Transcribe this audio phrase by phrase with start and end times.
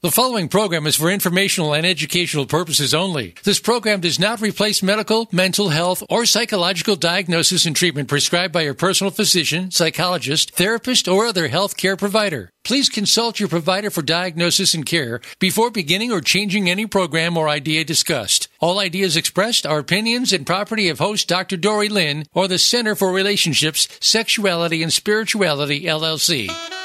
[0.00, 3.34] The following program is for informational and educational purposes only.
[3.42, 8.60] This program does not replace medical, mental health, or psychological diagnosis and treatment prescribed by
[8.60, 12.52] your personal physician, psychologist, therapist, or other health care provider.
[12.62, 17.48] Please consult your provider for diagnosis and care before beginning or changing any program or
[17.48, 18.46] idea discussed.
[18.60, 21.56] All ideas expressed are opinions and property of host Dr.
[21.56, 26.77] Dorree Lynn or the Center for Relationships, Sexuality, and Spirituality, LLC.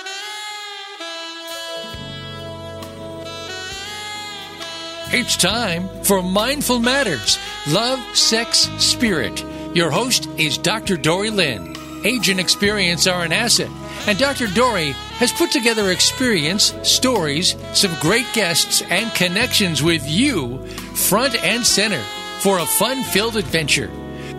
[5.16, 9.45] It's time for Mindful Matters Love, Sex, Spirit.
[9.76, 10.98] Your host is Dr.
[10.98, 11.76] Dorree Lynn.
[12.04, 13.70] Age and experience are an asset,
[14.07, 14.48] and Dr.
[14.48, 21.63] Dorree has put together experience, stories, some great guests, and connections with you front and
[21.63, 22.02] center
[22.40, 23.91] for a fun filled adventure.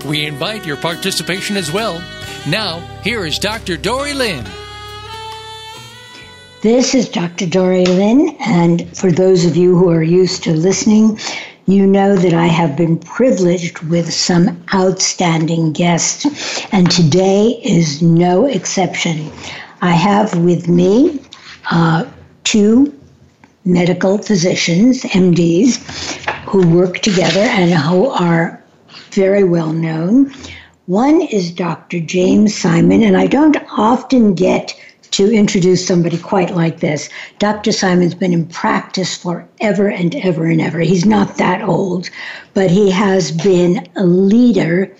[0.05, 2.03] We invite your participation as well.
[2.49, 3.77] Now, here is Dr.
[3.77, 4.45] Dorree Lynn.
[6.65, 7.45] This is Dr.
[7.45, 11.19] Dorree Lynn, and for those of you who are used to listening,
[11.67, 16.25] you know that I have been privileged with some outstanding guests,
[16.73, 19.31] and today is no exception.
[19.83, 21.21] I have with me
[21.71, 22.07] uh,
[22.45, 22.99] two
[23.67, 25.77] medical physicians, MDs,
[26.49, 28.59] who work together and who are
[29.11, 30.33] very well known.
[30.87, 32.01] One is Dr.
[32.01, 34.75] James Simon, and I don't often get
[35.15, 37.09] to introduce somebody quite like this.
[37.39, 37.71] Dr.
[37.71, 40.81] Simon's been in practice forever and ever and ever.
[40.81, 42.11] He's not that old,
[42.53, 44.93] but he has been a leader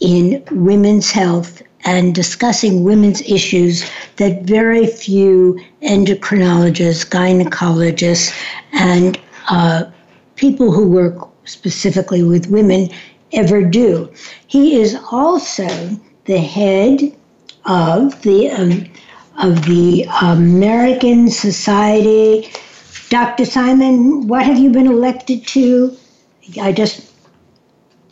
[0.00, 3.84] in women's health and discussing women's issues
[4.16, 8.34] that very few endocrinologists, gynecologists,
[8.72, 9.84] and uh,
[10.36, 12.88] people who work specifically with women
[13.32, 14.10] ever do.
[14.46, 15.68] He is also
[16.24, 17.14] the head
[17.66, 18.86] of the um,
[19.38, 22.50] of the American Society.
[23.08, 23.44] Dr.
[23.44, 25.96] Simon, what have you been elected to?
[26.60, 27.10] I just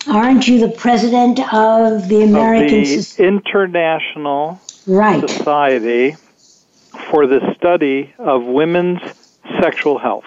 [0.09, 5.29] aren't you the president of the American of the so- International right.
[5.29, 6.17] Society
[7.11, 9.01] for the Study of Women's
[9.61, 10.25] Sexual Health.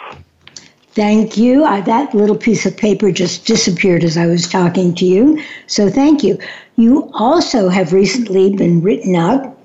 [0.93, 1.63] Thank you.
[1.63, 5.41] Uh, that little piece of paper just disappeared as I was talking to you.
[5.67, 6.37] So thank you.
[6.75, 9.58] You also have recently been written up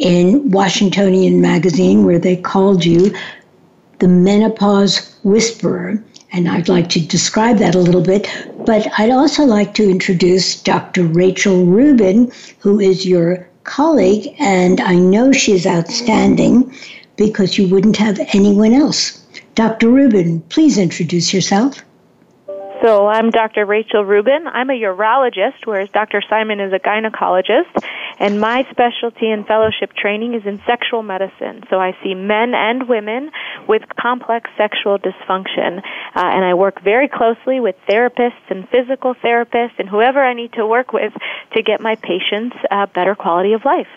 [0.00, 3.14] in Washingtonian Magazine, where they called you
[3.98, 6.02] the menopause whisperer.
[6.32, 8.28] And I'd like to describe that a little bit.
[8.64, 11.04] But I'd also like to introduce Dr.
[11.04, 16.74] Rachel Rubin, who is your colleague, and I know she's outstanding
[17.16, 19.22] because you wouldn't have anyone else.
[19.54, 19.90] Dr.
[19.90, 21.82] Rubin, please introduce yourself.
[22.82, 23.66] So I'm Dr.
[23.66, 24.46] Rachel Rubin.
[24.46, 26.22] I'm a urologist, whereas Dr.
[26.30, 27.84] Simon is a gynecologist.
[28.20, 31.64] And my specialty and fellowship training is in sexual medicine.
[31.70, 33.30] So I see men and women
[33.66, 35.78] with complex sexual dysfunction.
[35.78, 35.82] Uh,
[36.14, 40.66] and I work very closely with therapists and physical therapists and whoever I need to
[40.66, 41.14] work with
[41.54, 43.88] to get my patients a better quality of life.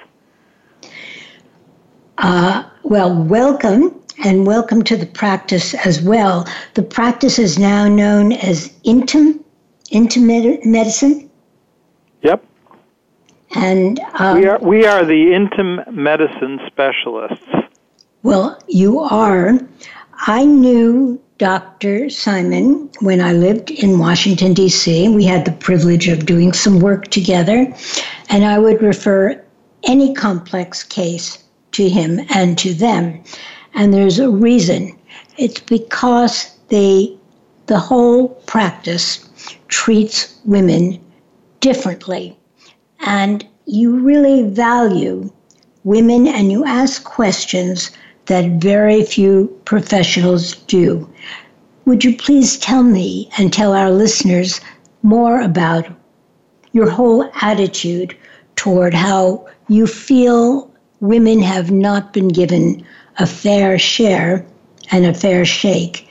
[2.17, 6.47] Uh, well, welcome and welcome to the practice as well.
[6.75, 9.43] The practice is now known as Intim,
[9.91, 11.29] Intim Medicine.
[12.21, 12.45] Yep.
[13.55, 17.45] And um, we are we are the Intim Medicine specialists.
[18.23, 19.59] Well, you are.
[20.25, 22.09] I knew Dr.
[22.09, 25.09] Simon when I lived in Washington D.C.
[25.09, 27.73] We had the privilege of doing some work together,
[28.29, 29.43] and I would refer
[29.83, 31.43] any complex case
[31.73, 33.23] to him and to them.
[33.73, 34.97] And there's a reason.
[35.37, 37.17] It's because they,
[37.65, 39.27] the whole practice
[39.67, 41.03] treats women
[41.59, 42.37] differently.
[43.05, 45.31] And you really value
[45.83, 47.91] women and you ask questions
[48.25, 51.09] that very few professionals do.
[51.85, 54.61] Would you please tell me and tell our listeners
[55.01, 55.85] more about
[56.71, 58.15] your whole attitude
[58.55, 60.71] toward how you feel
[61.01, 62.85] women have not been given
[63.19, 64.45] a fair share
[64.91, 66.07] and a fair shake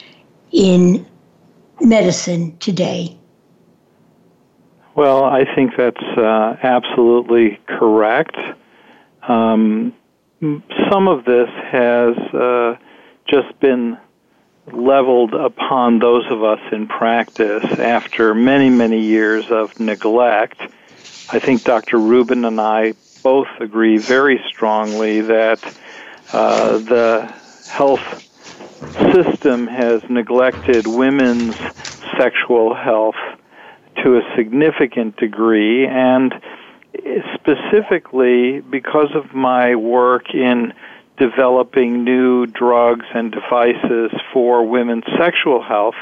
[0.52, 1.04] in
[1.80, 3.16] medicine today?
[4.94, 8.36] Well, I think that's uh, absolutely correct.
[9.26, 9.94] Um,
[10.40, 12.76] some of this has uh,
[13.26, 13.96] just been
[14.70, 20.60] leveled upon those of us in practice after many, many years of neglect.
[21.30, 21.98] I think Dr.
[21.98, 22.92] Rubin and I
[23.22, 25.64] both agree very strongly that
[26.32, 27.32] uh, the
[27.66, 28.22] health
[29.12, 31.56] system has neglected women's
[32.18, 33.14] sexual health
[33.96, 36.34] to a significant degree, and
[37.34, 40.72] specifically because of my work in
[41.18, 45.94] developing new drugs and devices for women's sexual health,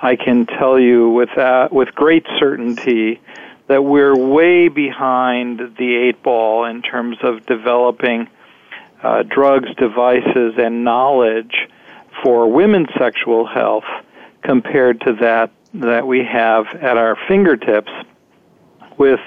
[0.00, 3.20] I can tell you with that, with great certainty
[3.68, 8.28] that we're way behind the eight ball in terms of developing
[9.02, 11.68] uh, drugs, devices, and knowledge
[12.22, 13.84] for women's sexual health
[14.42, 17.90] compared to that that we have at our fingertips
[18.98, 19.20] with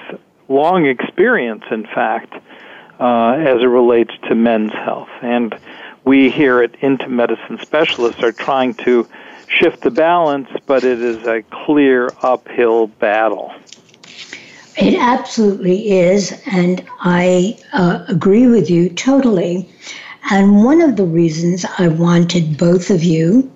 [0.48, 2.34] long experience, in fact,
[3.00, 5.08] uh, as it relates to men's health.
[5.22, 5.58] And
[6.04, 9.08] we here at Intim Medicine Specialists are trying to
[9.48, 13.52] shift the balance, but it is a clear uphill battle.
[14.78, 19.68] It absolutely is, and I uh, agree with you totally.
[20.30, 23.50] And one of the reasons I wanted both of you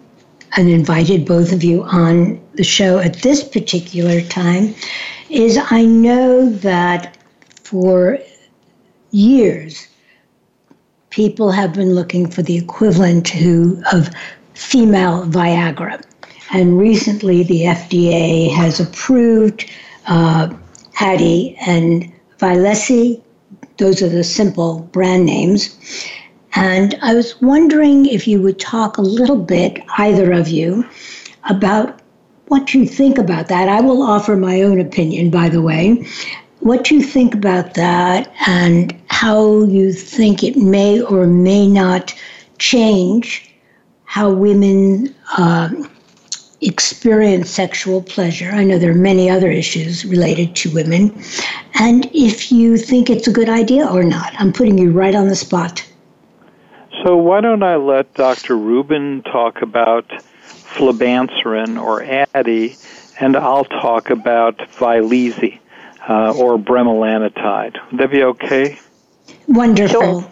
[0.56, 4.74] and invited both of you on the show at this particular time
[5.30, 7.16] is I know that
[7.62, 8.18] for
[9.12, 9.88] years
[11.08, 14.10] people have been looking for the equivalent to of
[14.52, 16.02] female Viagra.
[16.52, 19.64] And recently the FDA has approved
[20.06, 20.52] uh,
[21.00, 23.22] and Vyleesi.
[23.78, 25.74] Those are the simple brand names.
[26.56, 30.84] And I was wondering if you would talk a little bit, either of you,
[31.48, 31.99] about
[32.50, 33.68] what do you think about that.
[33.68, 36.04] I will offer my own opinion, by the way.
[36.58, 42.12] What do you think about that and how you think it may or may not
[42.58, 43.54] change
[44.04, 45.88] how women um,
[46.60, 48.50] experience sexual pleasure.
[48.50, 51.22] I know there are many other issues related to women.
[51.74, 55.28] And if you think it's a good idea or not, I'm putting you right on
[55.28, 55.86] the spot.
[57.04, 58.58] So, why don't I let Dr.
[58.58, 60.04] Rubin talk about
[60.74, 62.76] flibanserin or Addyi,
[63.20, 65.58] and I'll talk about Vyleesi
[66.08, 67.76] uh, or bremelanotide.
[67.90, 68.78] Would that be okay?
[69.46, 70.22] Wonderful.
[70.22, 70.30] Sure.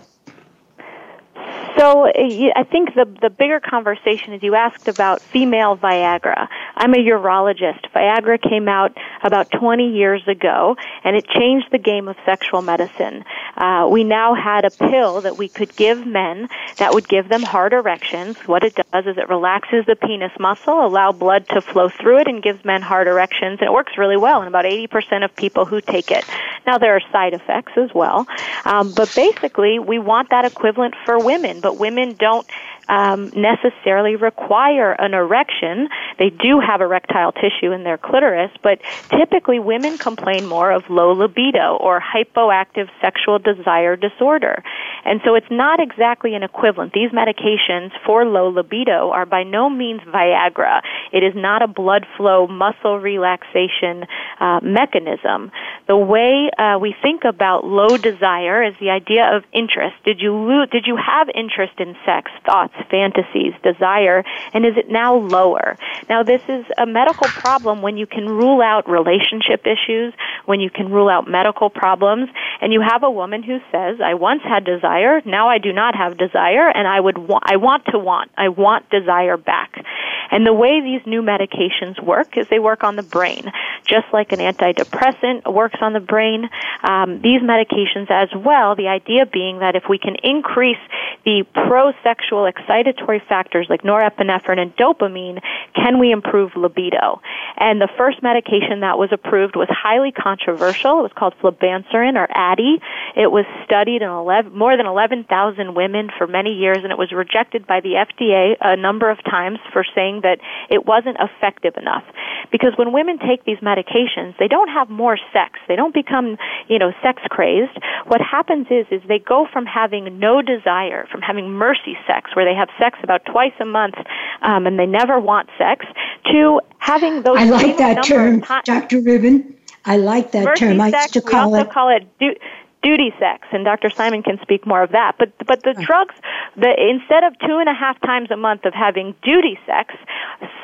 [1.79, 6.49] So I think the the bigger conversation is you asked about female Viagra.
[6.79, 7.91] I'm a urologist.
[7.95, 13.25] Viagra came out about 20 years ago, and it changed the game of sexual medicine.
[13.57, 16.49] Uh, we now had a pill that we could give men
[16.79, 18.39] that would give them hard erections.
[18.47, 22.29] What it does is it relaxes the penis muscle, allow blood to flow through it,
[22.29, 23.59] and gives men hard erections.
[23.61, 26.25] And it works really well in about 80% of people who take it.
[26.67, 28.27] Now there are side effects as well,
[28.65, 32.47] um, but basically we want that equivalent for women but women don't
[32.89, 35.89] um, necessarily require an erection.
[36.19, 38.79] They do have erectile tissue in their clitoris, but
[39.11, 44.63] typically women complain more of low libido or hypoactive sexual desire disorder.
[45.05, 46.93] And so it's not exactly an equivalent.
[46.93, 50.83] These medications for low libido are by no means Viagra.
[51.13, 54.05] It is not a blood flow muscle relaxation
[54.41, 55.51] uh, mechanism.
[55.87, 59.97] The way uh, we think about low desire is the idea of interest.
[60.05, 64.89] Did you lo- did you have interest in sex, thoughts, fantasies, desire, and is it
[64.89, 65.79] now lower?
[66.09, 70.15] Now, this is a medical problem when you can rule out relationship issues,
[70.47, 72.29] when you can rule out medical problems,
[72.61, 75.95] and you have a woman who says, "I once had desire, now I do not
[75.95, 79.85] have desire, and I would wa- I want to want, I want desire back."
[80.31, 83.51] And the way these new medications work is they work on the brain,
[83.87, 86.51] just like an antidepressant works on the brain.
[86.83, 88.75] Um, these medications as well.
[88.75, 90.79] The idea being that if we can increase
[91.25, 95.41] the pro-sexual excitatory factors like norepinephrine and dopamine,
[95.75, 97.21] can we improve libido?
[97.57, 101.01] And the first medication that was approved was highly controversial.
[101.01, 102.81] It was called flibanserin or Addyi.
[103.17, 107.13] It was studied in 11, more than 11,000 women for many years, and it was
[107.13, 110.39] rejected by the FDA a number of times for saying that
[110.71, 112.05] it wasn't effective enough.
[112.51, 115.59] Because when women take these medications, they don't have more sex.
[115.69, 116.37] They don't become,
[116.69, 117.77] you know, sex crazed.
[118.07, 122.45] What happens is, is they go from having no desire, from having mercy sex, where
[122.49, 123.95] they have sex about twice a month,
[124.43, 125.85] um, and they never want sex,
[126.33, 127.37] to having those.
[127.39, 129.01] I like that term, Dr.
[129.01, 129.55] Rubin.
[129.85, 130.79] I like that mercy term.
[130.79, 131.73] Sex, I used to call we also it.
[131.73, 132.41] call it
[132.83, 133.91] duty sex, and Dr.
[133.91, 135.17] Simon can speak more of that.
[135.19, 136.15] But but the drugs,
[136.57, 139.95] the instead of two and a half times a month of having duty sex,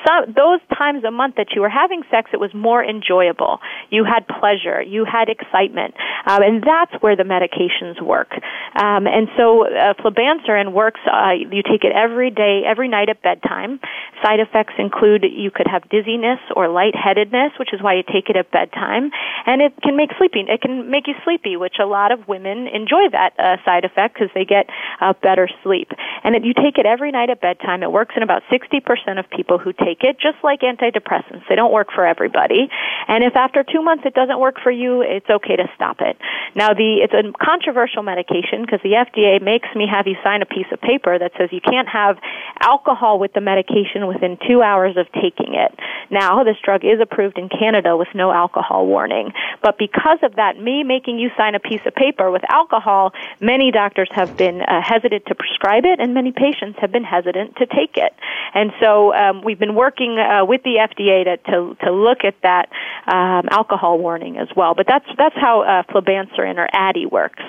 [0.07, 3.61] some, those times a month that you were having sex, it was more enjoyable.
[3.91, 5.95] You had pleasure, you had excitement,
[6.27, 8.31] um, and that's where the medications work.
[8.77, 11.01] Um, and so uh, flibanserin works.
[11.07, 13.81] Uh, you take it every day, every night at bedtime.
[14.23, 18.37] side effects include you could have dizziness or lightheadedness, which is why you take it
[18.37, 19.11] at bedtime,
[19.47, 20.47] and it can make sleeping.
[20.49, 24.15] It can make you sleepy, which a lot of women enjoy that uh, side effect
[24.15, 24.67] because they get
[25.01, 25.91] uh, better sleep.
[26.23, 27.83] And it, you take it every night at bedtime.
[27.83, 31.49] It works in about 60% of people who take it, just like antidepressants.
[31.49, 32.69] They don't work for everybody.
[33.09, 36.17] And if after two months it doesn't work for you, it's okay to stop it.
[36.55, 40.47] Now, the it's a controversial medication because the FDA makes me have you sign a
[40.47, 42.19] piece of paper that says you can't have
[42.61, 45.75] alcohol with the medication within two hours of taking it.
[46.11, 49.33] Now, this drug is approved in Canada with no alcohol warning.
[49.63, 53.71] But because of that, me making you sign a piece of paper with alcohol, many
[53.71, 57.67] doctors have been uh, hesitant to prescribe it, and many patients have been hesitant to
[57.67, 58.13] take it.
[58.55, 62.35] And so um, we've been working uh, with the FDA to, to, to look at
[62.43, 62.69] that
[63.07, 64.75] um, alcohol warning as well.
[64.75, 67.43] But that's, that's how uh, flibanserin or Addyi works.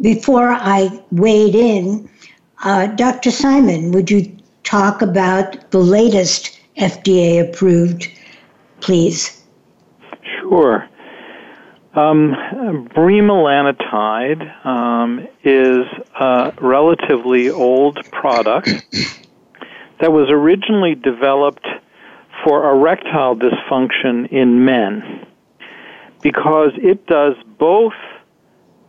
[0.00, 2.08] Before I wade in,
[2.64, 3.30] uh, Dr.
[3.30, 8.08] Simon, would you talk about the latest FDA approved,
[8.80, 9.40] please?
[10.40, 10.88] Sure.
[11.96, 12.34] Um,
[12.92, 15.86] bremelanotide um, is
[16.18, 18.66] a relatively old product
[20.00, 21.66] that was originally developed
[22.44, 25.24] for erectile dysfunction in men
[26.20, 27.92] because it does both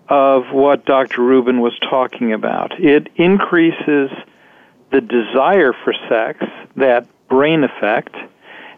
[0.10, 1.22] of what Dr.
[1.22, 2.72] Rubin was talking about.
[2.80, 4.10] It increases
[4.92, 6.44] the desire for sex,
[6.76, 8.16] that brain effect,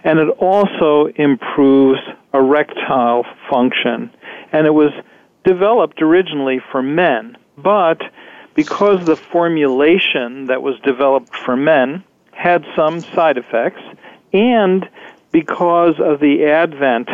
[0.03, 1.99] and it also improves
[2.37, 4.11] erectile function.
[4.51, 4.91] And it was
[5.43, 8.01] developed originally for men, but
[8.53, 13.81] because the formulation that was developed for men had some side effects,
[14.33, 14.87] and
[15.31, 17.09] because of the advent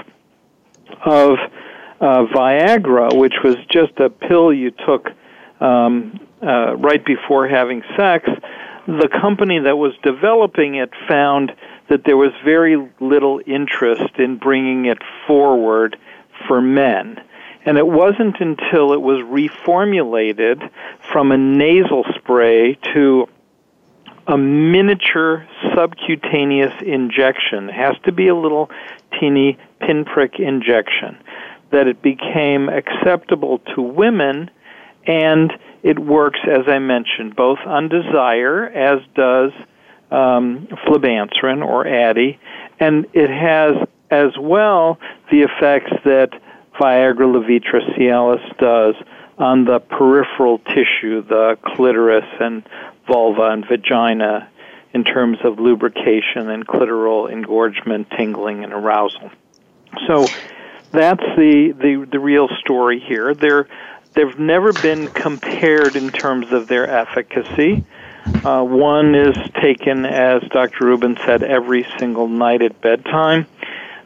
[1.06, 1.38] of
[2.00, 5.10] uh, Viagra, which was just a pill you took
[5.60, 8.30] um, uh, right before having sex,
[8.88, 11.52] the company that was developing it found
[11.90, 15.98] that there was very little interest in bringing it forward
[16.48, 17.22] for men.
[17.66, 20.70] And it wasn't until it was reformulated
[21.12, 23.28] from a nasal spray to
[24.28, 27.70] a miniature subcutaneous injection.
[27.70, 28.70] It has to be a little
[29.20, 31.18] teeny pinprick injection
[31.72, 34.50] that it became acceptable to women
[35.06, 39.52] and it works, as I mentioned, both on desire, as does
[40.14, 42.38] um, flibanserin or Addyi,
[42.80, 45.00] and it has as well
[45.32, 46.30] the effects that
[46.80, 48.96] Viagra Levitra Cialis does
[49.38, 52.64] on the peripheral tissue, the clitoris and
[53.08, 54.50] vulva and vagina,
[54.94, 59.32] in terms of lubrication and clitoral engorgement, tingling, and arousal.
[60.08, 60.28] So
[60.92, 63.34] that's the, the, the real story here.
[63.34, 63.68] They're,
[64.14, 67.84] they've never been compared in terms of their efficacy.
[68.26, 70.86] Uh, one is taken, as Dr.
[70.86, 73.48] Rubin said, every single night at bedtime.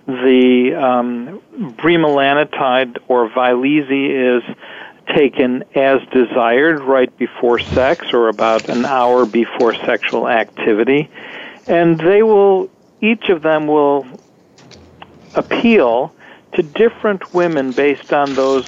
[0.05, 1.41] The um,
[1.77, 4.43] bremelanotide or Vyleesi is
[5.15, 11.09] taken as desired right before sex or about an hour before sexual activity.
[11.65, 12.69] And they will,
[13.01, 14.05] each of them will
[15.33, 16.13] appeal
[16.53, 18.65] to different women based on those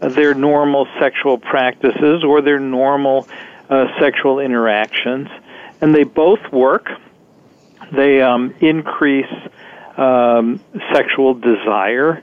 [0.00, 3.28] uh, their normal sexual practices or their normal
[3.68, 5.28] uh, sexual interactions,
[5.80, 6.88] and they both work.
[7.92, 9.32] They um, increase
[9.96, 10.60] um,
[10.92, 12.22] sexual desire,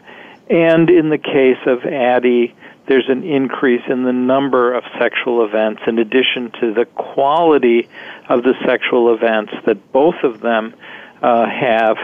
[0.49, 2.53] and in the case of Addyi,
[2.87, 7.87] there's an increase in the number of sexual events in addition to the quality
[8.27, 10.73] of the sexual events that both of them
[11.21, 11.97] uh, have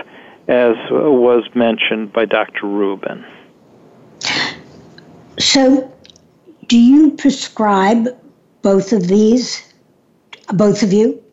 [0.48, 2.67] as was mentioned by Dr.
[2.67, 3.25] Rubin.
[5.39, 5.94] So,
[6.67, 8.08] do you prescribe
[8.62, 9.74] both of these?
[10.54, 11.24] Both of you?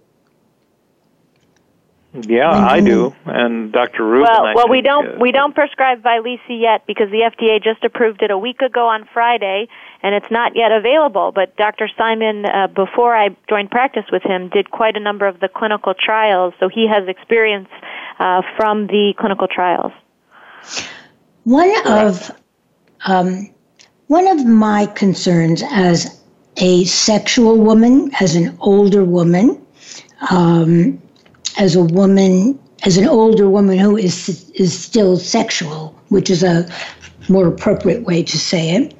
[2.22, 4.04] Yeah, I do, and Dr.
[4.04, 4.22] Rubin.
[4.22, 7.82] Well, I well, we don't uh, we don't prescribe Vyleesi yet because the FDA just
[7.82, 9.66] approved it a week ago on Friday,
[10.00, 11.32] and it's not yet available.
[11.34, 11.88] But Dr.
[11.98, 15.92] Simon, uh, before I joined practice with him, did quite a number of the clinical
[15.92, 17.68] trials, so he has experience
[18.20, 19.90] uh, from the clinical trials.
[21.42, 22.30] One of
[23.06, 23.52] um,
[24.06, 26.22] one of my concerns as
[26.58, 29.60] a sexual woman, as an older woman,
[30.30, 31.00] um,
[31.58, 36.68] as a woman, as an older woman who is is still sexual, which is a
[37.28, 38.94] more appropriate way to say it,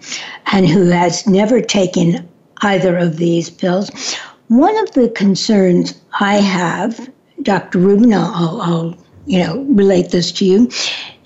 [0.52, 2.26] and who has never taken
[2.62, 3.90] either of these pills.
[4.48, 7.10] One of the concerns I have,
[7.42, 7.78] Dr.
[7.78, 8.96] Rubin, I'll, I'll
[9.26, 10.70] you know relate this to you,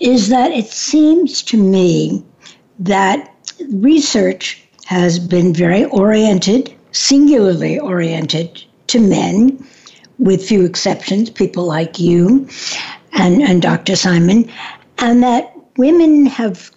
[0.00, 2.24] is that it seems to me
[2.78, 3.34] that
[3.70, 9.62] research has been very oriented, singularly oriented to men
[10.18, 12.48] with few exceptions, people like you
[13.12, 13.96] and, and Dr.
[13.96, 14.50] Simon,
[14.96, 16.70] and that women have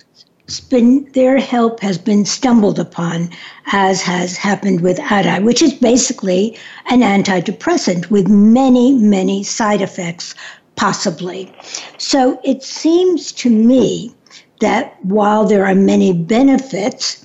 [0.69, 3.29] been their help has been stumbled upon,
[3.67, 6.57] as has happened with Addyi, which is basically
[6.89, 10.35] an antidepressant with many, many side effects,
[10.75, 11.49] possibly.
[11.97, 14.13] So it seems to me
[14.59, 17.20] that while there are many benefits,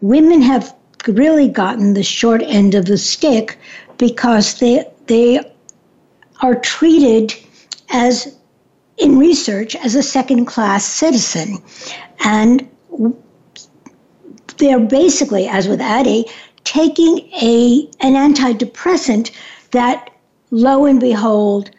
[0.00, 0.74] women have
[1.06, 3.58] really gotten the short end of the stick
[3.98, 5.40] because they they
[6.42, 7.34] are treated
[7.90, 8.36] as
[8.98, 11.62] in research as a second class citizen.
[12.24, 12.68] And
[14.58, 16.30] they're basically, as with Addyi,
[16.64, 19.30] taking a an antidepressant
[19.72, 20.10] that,
[20.50, 21.70] lo and behold,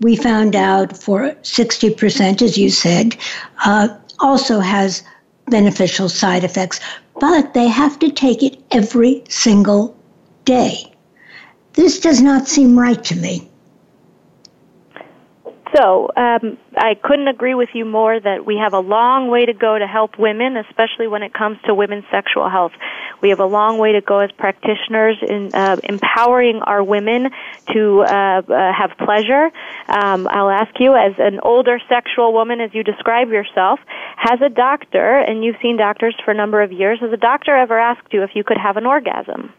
[0.00, 3.16] we found out for 60%, as you said,
[3.64, 3.88] uh,
[4.18, 5.02] also has
[5.48, 6.80] beneficial side effects,
[7.20, 9.96] but they have to take it every single
[10.44, 10.92] day.
[11.74, 13.50] This does not seem right to me.
[15.74, 19.52] So, um, I couldn't agree with you more that we have a long way to
[19.52, 22.70] go to help women, especially when it comes to women's sexual health.
[23.20, 27.30] We have a long way to go as practitioners in uh, empowering our women
[27.72, 29.50] to uh, uh, have pleasure.
[29.88, 33.80] Um, I'll ask you, as an older sexual woman, as you describe yourself,
[34.16, 37.56] has a doctor, and you've seen doctors for a number of years, has a doctor
[37.56, 39.52] ever asked you if you could have an orgasm?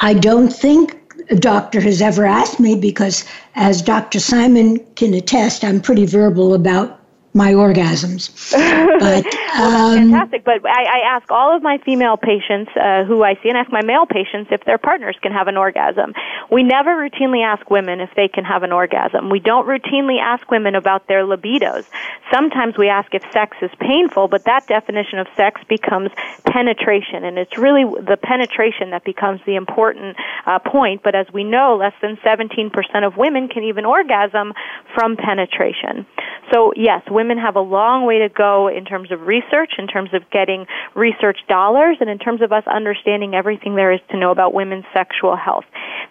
[0.00, 0.97] I don't think
[1.30, 4.20] a doctor has ever asked me because, as Dr.
[4.20, 6.97] Simon can attest, I'm pretty verbal about
[7.34, 8.30] my orgasms.
[8.98, 9.24] But
[9.56, 10.44] well, um, fantastic.
[10.44, 13.70] But I, I, ask all of my female patients uh, who I see, and ask
[13.70, 16.14] my male patients if their partners can have an orgasm.
[16.50, 19.30] We never routinely ask women if they can have an orgasm.
[19.30, 21.84] We don't routinely ask women about their libidos.
[22.32, 26.10] Sometimes we ask if sex is painful, but that definition of sex becomes
[26.44, 30.16] penetration, and it's really the penetration that becomes the important
[30.46, 31.02] uh, point.
[31.04, 34.54] But as we know, less than 17% of women can even orgasm
[34.94, 36.06] from penetration.
[36.52, 40.10] So yes, women have a long way to go in terms of research, in terms
[40.14, 44.30] of getting research dollars, and in terms of us understanding everything there is to know
[44.30, 45.64] about women's sexual health.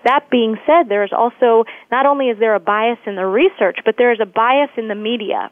[0.04, 3.78] That being said, there is also, not only is there a bias in the research,
[3.84, 5.50] but there is a bias in the media.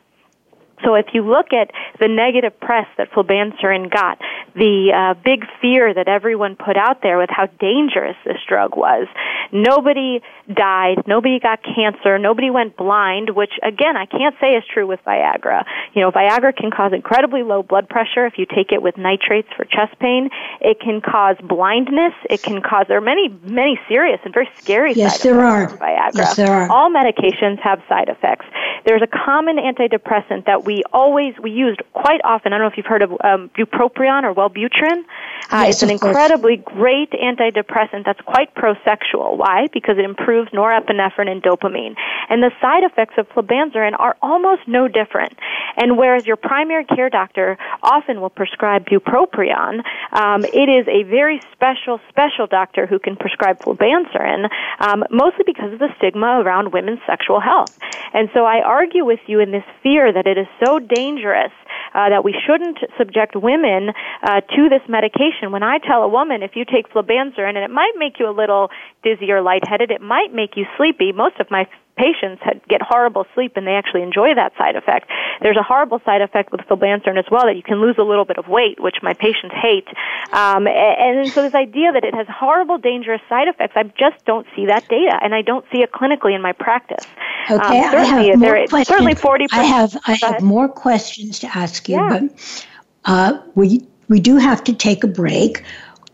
[0.83, 4.19] So if you look at the negative press that flibanserin got,
[4.55, 9.07] the uh, big fear that everyone put out there with how dangerous this drug was,
[9.51, 10.21] nobody
[10.53, 14.99] died, nobody got cancer, nobody went blind, which again I can't say is true with
[15.05, 15.65] Viagra.
[15.93, 19.49] You know, Viagra can cause incredibly low blood pressure if you take it with nitrates
[19.55, 20.29] for chest pain.
[20.61, 22.13] It can cause blindness.
[22.29, 25.73] It can cause there are many many serious and very scary yes, side there effects
[25.73, 25.77] are.
[25.77, 26.15] Viagra.
[26.15, 26.69] Yes, there are.
[26.69, 28.45] All medications have side effects.
[28.85, 32.53] There's a common antidepressant that we always we used quite often.
[32.53, 35.03] I don't know if you've heard of um, bupropion or Wellbutrin.
[35.51, 39.37] Uh, yes, it's an incredibly great antidepressant that's quite pro-sexual.
[39.37, 39.67] Why?
[39.71, 41.95] Because it improves norepinephrine and dopamine.
[42.29, 45.37] And the side effects of flibanserin are almost no different.
[45.77, 51.41] And whereas your primary care doctor often will prescribe bupropion, um, it is a very
[51.51, 54.49] special, special doctor who can prescribe flibanserin,
[54.79, 57.77] um, mostly because of the stigma around women's sexual health.
[58.13, 61.51] And so I argue with you in this fear that it is so dangerous
[61.93, 63.89] uh, that we shouldn't subject women
[64.21, 65.51] uh, to this medication.
[65.51, 68.35] When I tell a woman, if you take flibanserin, and it might make you a
[68.35, 68.69] little
[69.03, 71.11] dizzy or lightheaded, it might make you sleepy.
[71.11, 75.09] Most of my patients had, get horrible sleep and they actually enjoy that side effect.
[75.41, 78.25] There's a horrible side effect with flibanserin as well that you can lose a little
[78.25, 79.87] bit of weight, which my patients hate.
[80.33, 84.23] Um, and, and so this idea that it has horrible, dangerous side effects, I just
[84.25, 87.05] don't see that data, and I don't see it clinically in my practice.
[87.49, 88.87] Okay, um, I have more there, questions.
[88.87, 89.45] Certainly, forty.
[89.51, 92.19] I have I have more questions to ask you, yeah.
[92.19, 92.67] but
[93.05, 95.63] uh, we we do have to take a break.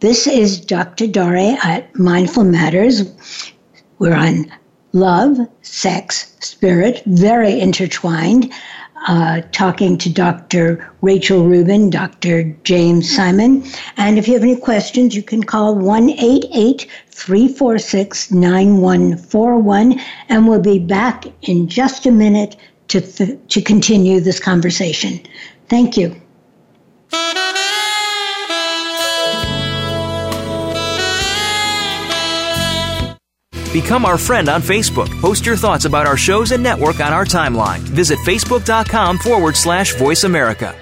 [0.02, 1.08] This is Dr.
[1.08, 3.04] Dorree at Mindful Matters.
[4.00, 4.52] We're on
[4.94, 8.52] love, sex, spirit, very intertwined.
[9.08, 10.88] Uh, talking to Dr.
[11.02, 12.44] Rachel Rubin, Dr.
[12.64, 13.64] James Simon.
[13.98, 20.00] And if you have any questions, you can call 1 346 9141.
[20.30, 22.56] And we'll be back in just a minute
[22.90, 25.20] to, th- to continue this conversation.
[25.68, 26.16] Thank you.
[33.72, 35.10] Become our friend on Facebook.
[35.22, 37.80] Post your thoughts about our shows and network on our timeline.
[37.80, 40.76] Visit facebook.com forward slash voice America.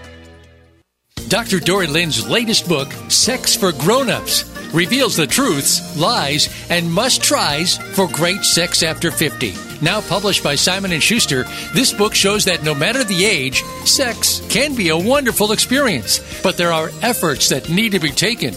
[1.28, 1.60] Dr.
[1.60, 8.44] Dorree Lynn's latest book, Sex for Grown-Ups, reveals the truths, lies, and must-tries for great
[8.44, 13.04] sex after 50 Now published by Simon & Schuster, this book shows that no matter
[13.04, 18.00] the age, sex can be a wonderful experience, but there are efforts that need to
[18.00, 18.54] be taken.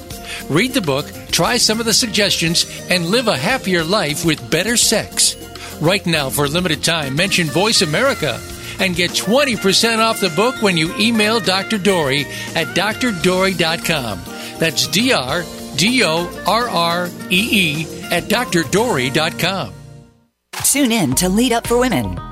[0.48, 4.76] Read the book, try some of the suggestions, and live a happier life with better
[4.76, 5.36] sex.
[5.80, 8.40] Right now, for a limited time, mention Voice America
[8.80, 11.78] and get 20% off the book when you email Dr.
[11.78, 14.20] Dorree at drdorree.com.
[14.58, 15.44] That's D R
[15.76, 19.81] D O R R E E at drdorree.com.
[20.60, 22.31] Tune in to Lead Up for Women.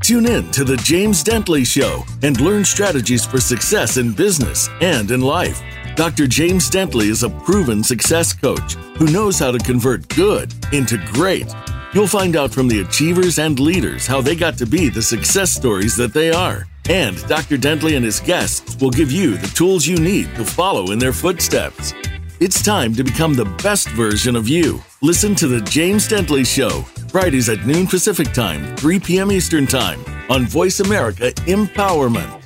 [0.00, 5.10] Tune in to The James Dentley Show and learn strategies for success in business and
[5.10, 5.60] in life.
[5.96, 6.26] Dr.
[6.26, 11.52] James Dentley is a proven success coach who knows how to convert good into great.
[11.92, 15.50] You'll find out from the achievers and leaders how they got to be the success
[15.50, 16.66] stories that they are.
[16.88, 17.56] And Dr.
[17.56, 21.12] Dentley and his guests will give you the tools you need to follow in their
[21.12, 21.92] footsteps.
[22.38, 24.82] It's time to become the best version of you.
[25.00, 29.32] Listen to The James Dentley Show, Fridays at noon Pacific Time, 3 p.m.
[29.32, 32.45] Eastern Time on Voice America Empowerment.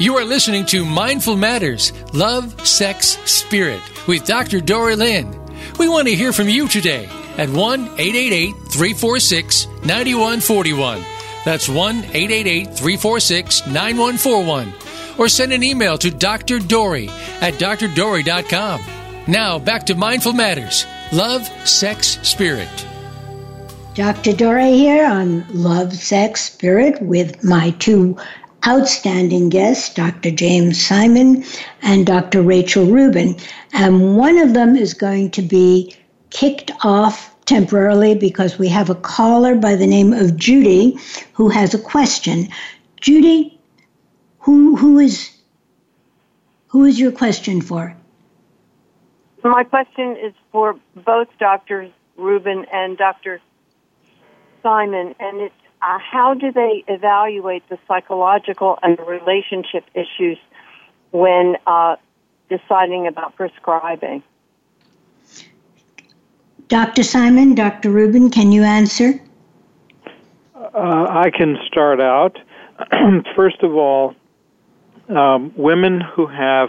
[0.00, 4.60] You are listening to Mindful Matters Love, Sex, Spirit with Dr.
[4.60, 5.28] Dorree Lynn.
[5.76, 7.06] We want to hear from you today
[7.36, 11.02] at 1 888 346 9141.
[11.44, 14.72] That's 1 888 346 9141.
[15.18, 16.60] Or send an email to Dr.
[16.60, 17.08] Dorree
[17.40, 18.80] at drdorree.com.
[19.26, 22.68] Now back to Mindful Matters Love, Sex, Spirit.
[23.94, 24.32] Dr.
[24.32, 28.16] Dorree here on Love, Sex, Spirit with my two
[28.68, 30.30] outstanding guests, Dr.
[30.30, 31.42] James Simon
[31.80, 32.42] and Dr.
[32.42, 33.34] Rachel Rubin.
[33.72, 35.96] And one of them is going to be
[36.28, 40.98] kicked off temporarily because we have a caller by the name of Judy
[41.32, 42.48] who has a question.
[43.00, 43.58] Judy,
[44.40, 45.30] who who is
[46.66, 47.96] who is your question for?
[49.42, 53.40] My question is for both Doctors Rubin and Dr.
[54.62, 60.38] Simon, and it's uh, how do they evaluate the psychological and relationship issues
[61.10, 61.96] when uh,
[62.48, 64.22] deciding about prescribing?
[66.68, 67.02] Dr.
[67.02, 67.90] Simon, Dr.
[67.90, 69.20] Rubin, can you answer?
[70.54, 72.38] Uh, I can start out.
[73.36, 74.14] First of all,
[75.08, 76.68] um, women who have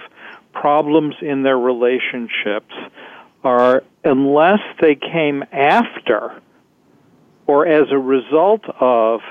[0.53, 2.73] problems in their relationships
[3.43, 6.41] are, unless they came after
[7.49, 9.21] or as a result of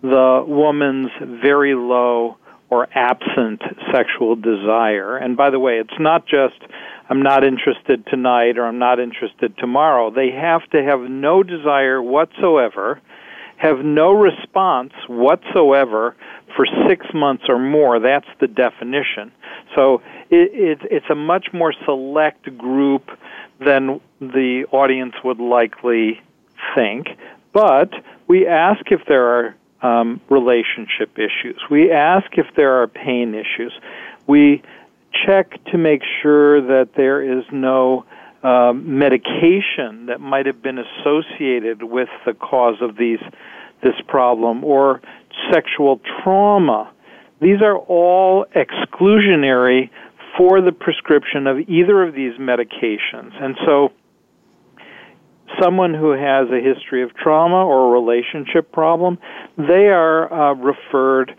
[0.00, 1.10] the woman's
[1.42, 2.38] very low
[2.70, 3.60] or absent
[3.92, 5.18] sexual desire.
[5.18, 6.56] And by the way, it's not just
[7.10, 10.10] I'm not interested tonight or I'm not interested tomorrow.
[10.10, 13.02] They have to have no desire whatsoever,
[13.58, 16.16] have no response whatsoever
[16.56, 18.00] for six months or more.
[18.00, 19.30] That's the definition.
[19.76, 20.00] So
[20.30, 23.10] it, it, it's a much more select group
[23.60, 26.22] than the audience would likely
[26.74, 27.08] think.
[27.52, 27.90] But
[28.26, 31.60] we ask if there are um, relationship issues.
[31.70, 33.72] We ask if there are pain issues.
[34.26, 34.62] We
[35.26, 38.04] check to make sure that there is no
[38.42, 43.20] um, medication that might have been associated with the cause of these
[43.82, 45.00] this problem or
[45.52, 46.92] sexual trauma.
[47.40, 49.90] These are all exclusionary
[50.36, 53.40] for the prescription of either of these medications.
[53.40, 53.92] And so
[55.60, 59.18] someone who has a history of trauma or a relationship problem,
[59.56, 61.34] they are uh, referred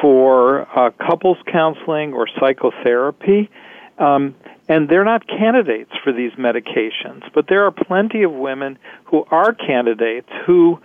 [0.00, 3.50] for uh, couples counseling or psychotherapy.
[3.98, 4.34] Um,
[4.68, 9.52] and they're not candidates for these medications, but there are plenty of women who are
[9.52, 10.78] candidates who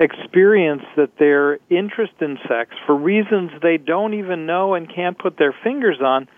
[0.00, 5.36] experience that their interest in sex, for reasons they don't even know and can't put
[5.38, 6.28] their fingers on,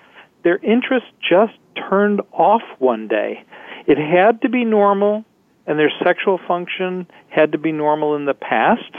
[0.44, 1.52] their interest just
[1.88, 3.44] turned off one day.
[3.86, 5.24] It had to be normal
[5.70, 8.92] and their sexual function had to be normal in the past,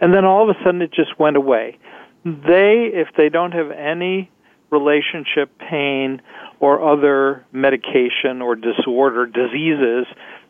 [0.00, 1.76] and then all of a sudden it just went away.
[2.24, 4.30] They, if they don't have any
[4.70, 6.22] relationship pain
[6.60, 10.06] or other medication or disorder, diseases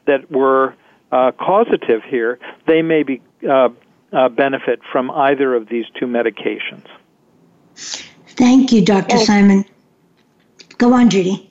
[0.06, 0.74] that were
[1.10, 3.70] uh, causative here, they may be uh,
[4.12, 6.84] uh, benefit from either of these two medications.
[7.76, 9.16] Thank you, Dr.
[9.16, 9.64] Simon.
[10.76, 11.45] Go on, Judy.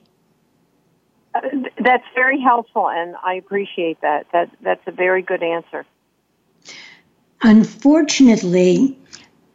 [1.80, 4.28] That's very helpful, and I appreciate that.
[4.32, 5.86] That that's a very good answer.
[7.42, 8.98] Unfortunately,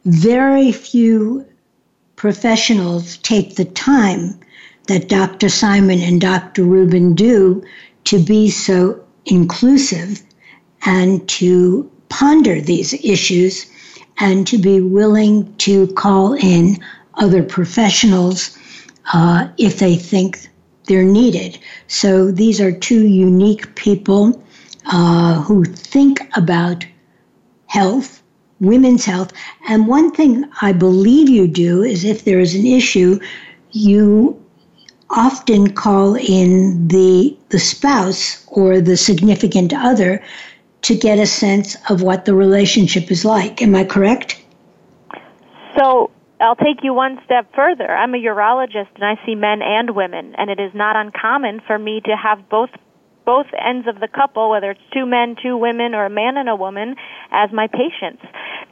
[0.05, 1.47] very few
[2.17, 4.39] professionals take the time
[4.89, 5.49] that Dr.
[5.49, 6.65] Simon and Dr.
[6.65, 7.65] Rubin do
[8.05, 10.23] to be so inclusive
[10.85, 13.67] and to ponder these issues
[14.19, 16.77] and to be willing to call in
[17.15, 18.57] other professionals
[19.15, 20.49] uh, if they think
[20.87, 21.59] they're needed.
[21.89, 24.43] So these are two unique people
[24.87, 26.87] uh, who think about
[27.67, 28.23] health,
[28.61, 29.33] women's health.
[29.69, 33.21] And one thing I believe you do is if there is an issue,
[33.71, 34.41] you
[35.11, 40.23] often call in the the spouse or the significant other
[40.83, 43.61] to get a sense of what the relationship is like.
[43.61, 44.41] Am I correct?
[45.77, 47.87] So I'll take you one step further.
[47.87, 51.79] I'm a urologist and I see men and women, and it is not uncommon for
[51.79, 52.71] me to have both
[53.27, 56.49] both ends of the couple, whether it's two men, two women, or a man and
[56.49, 56.97] a woman,
[57.31, 58.23] as my patients.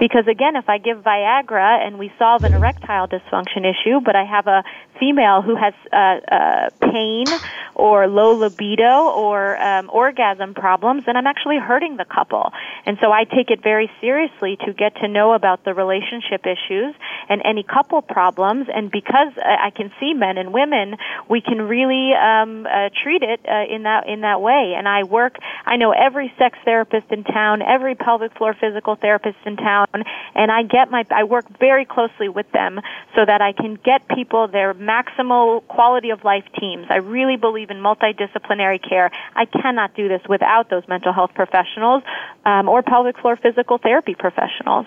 [0.01, 4.25] Because again, if I give Viagra and we solve an erectile dysfunction issue, but I
[4.25, 4.65] have a
[4.99, 7.27] female who has uh, uh, pain
[7.75, 12.53] or low libido or um, orgasm problems, then I'm actually hurting the couple.
[12.85, 16.95] And so I take it very seriously to get to know about the relationship issues
[17.29, 18.67] and any couple problems.
[18.75, 20.97] And because I can see men and women,
[21.29, 24.75] we can really um, uh, treat it uh, in that in that way.
[24.77, 25.37] And I work.
[25.65, 29.87] I know every sex therapist in town, every pelvic floor physical therapist in town,
[30.35, 31.05] and I get my.
[31.11, 32.81] I work very closely with them
[33.15, 36.87] so that I can get people their maximal quality of life teams.
[36.89, 39.11] I really believe in multidisciplinary care.
[39.35, 42.03] I cannot do this without those mental health professionals
[42.45, 44.87] um, or pelvic floor physical therapy professionals.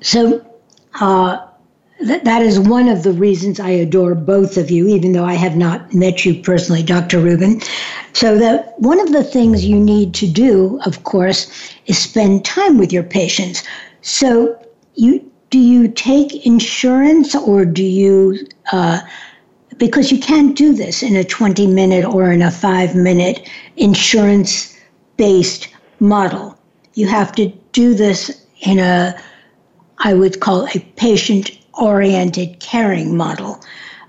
[0.00, 0.44] So,
[1.00, 1.46] uh,
[1.98, 5.34] th- that is one of the reasons I adore both of you, even though I
[5.34, 7.20] have not met you personally, Dr.
[7.20, 7.60] Rubin.
[8.12, 12.78] So, that one of the things you need to do, of course, is spend time
[12.78, 13.62] with your patients.
[14.02, 14.58] So,
[14.94, 18.38] you do you take insurance or do you,
[18.72, 19.00] uh,
[19.76, 24.74] because you can't do this in a 20 minute or in a five minute insurance
[25.18, 25.68] based
[26.00, 26.58] model.
[26.94, 29.14] You have to do this in a,
[29.98, 33.60] I would call a patient oriented caring model.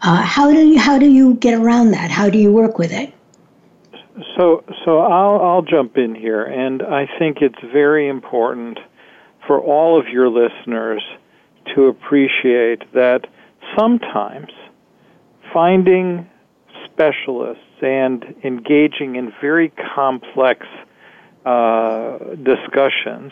[0.02, 2.10] Uh, how do you how do you get around that?
[2.10, 3.14] How do you work with it?
[4.38, 8.80] So so I'll I'll jump in here, and I think it's very important
[9.48, 11.02] for all of your listeners
[11.76, 13.28] to appreciate that
[13.78, 14.52] sometimes
[15.54, 16.30] finding
[16.86, 20.66] specialists and engaging in very complex
[21.46, 23.32] uh, discussions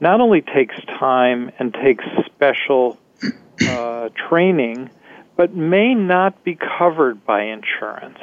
[0.00, 2.98] not only takes time and takes special
[3.66, 4.90] uh, training,
[5.36, 8.18] but may not be covered by insurance.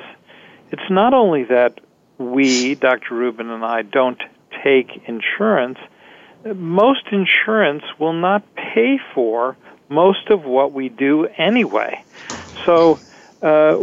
[0.71, 1.79] It's not only that
[2.17, 3.15] we, Dr.
[3.15, 4.21] Rubin and I, don't
[4.63, 5.77] take insurance,
[6.45, 9.58] most insurance will not pay for
[9.89, 12.04] most of what we do anyway.
[12.65, 13.00] So,
[13.41, 13.78] uh,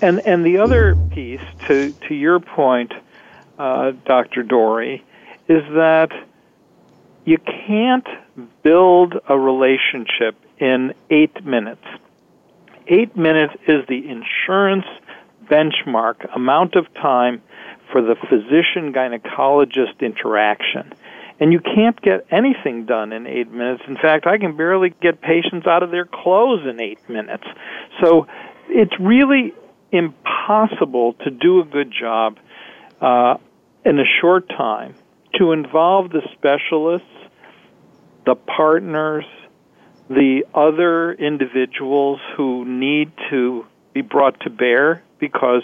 [0.00, 2.92] and and the other piece to to your point,
[3.58, 4.42] uh, Dr.
[4.42, 5.04] Dorree,
[5.48, 6.10] is that
[7.24, 8.06] you can't
[8.62, 11.84] build a relationship in eight minutes.
[12.88, 14.86] Eight minutes is the insurance
[15.44, 17.42] benchmark amount of time
[17.92, 20.92] for the physician gynecologist interaction.
[21.42, 23.82] And you can't get anything done in eight minutes.
[23.88, 27.42] In fact, I can barely get patients out of their clothes in eight minutes.
[28.00, 28.28] So
[28.68, 29.52] it's really
[29.90, 32.38] impossible to do a good job
[33.00, 33.38] uh,
[33.84, 34.94] in a short time
[35.40, 37.08] to involve the specialists,
[38.24, 39.24] the partners,
[40.08, 45.62] the other individuals who need to be brought to bear because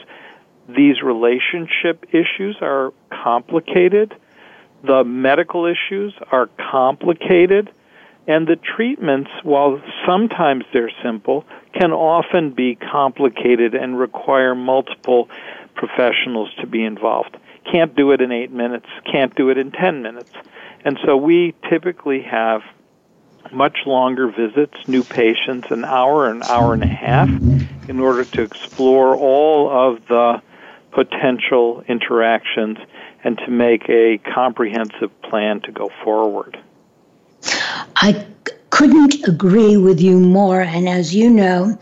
[0.69, 4.13] these relationship issues are complicated
[4.83, 7.71] the medical issues are complicated,
[8.27, 15.29] and the treatments, while sometimes they're simple, can often be complicated and require multiple
[15.75, 17.37] professionals to be involved.
[17.71, 20.33] Can't do it in eight minutes, can't do it in ten minutes.
[20.85, 22.63] And so we typically have
[23.53, 28.43] much longer visits, new patients, an hour, an hour and a half, in order to
[28.43, 30.43] explore all of the
[30.93, 32.79] potential interactions
[33.25, 36.59] and to make a comprehensive plan to go forward.
[37.97, 38.27] I
[38.71, 40.61] couldn't agree with you more.
[40.61, 41.79] And as you know,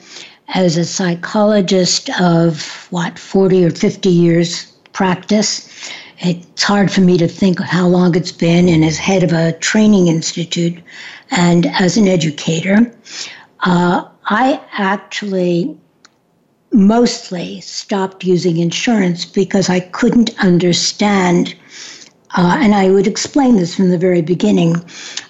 [0.55, 7.29] as a psychologist of what, 40 or 50 years practice, it's hard for me to
[7.29, 8.69] think how long it's been.
[8.69, 10.79] And as head of a training institute
[11.31, 12.91] and as an educator,
[13.61, 15.77] uh, I actually
[16.77, 21.55] mostly stopped using insurance because I couldn't understand.
[22.37, 24.77] Uh, and I would explain this from the very beginning.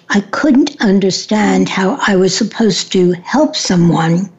[0.09, 4.29] I couldn't understand how I was supposed to help someone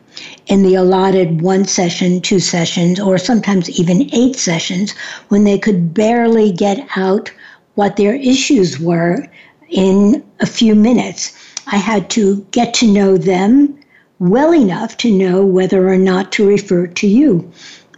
[0.48, 4.92] in the allotted one session, two sessions, or sometimes even eight sessions
[5.28, 7.32] when they could barely get out
[7.74, 9.26] what their issues were
[9.70, 11.32] in a few minutes.
[11.68, 13.77] I had to get to know them
[14.18, 17.50] well enough to know whether or not to refer to you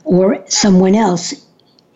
[0.04, 1.34] or someone else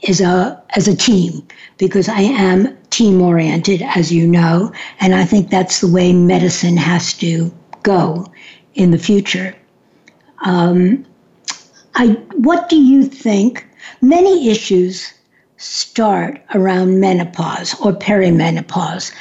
[0.08, 1.46] as a as a team
[1.78, 6.76] because I am team oriented as you know and I think that's the way medicine
[6.76, 8.26] has to go
[8.74, 9.54] in the future.
[10.44, 11.04] Um,
[11.94, 13.66] I, what do you think?
[14.00, 15.12] Many issues
[15.56, 19.12] start around menopause or perimenopause.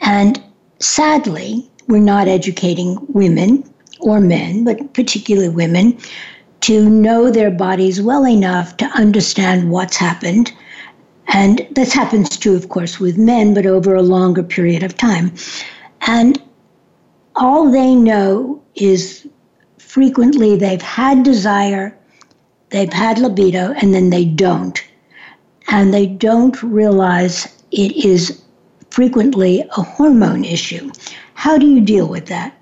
[0.00, 0.42] And
[0.78, 3.64] sadly, we're not educating women
[4.00, 5.98] or men, but particularly women,
[6.62, 10.52] to know their bodies well enough to understand what's happened.
[11.28, 15.32] And this happens too, of course, with men, but over a longer period of time.
[16.02, 16.42] And
[17.36, 19.26] all they know is
[19.78, 21.96] frequently they've had desire,
[22.70, 24.82] they've had libido, and then they don't.
[25.68, 28.42] And they don't realize it is
[28.90, 30.90] frequently a hormone issue.
[31.34, 32.59] How do you deal with that?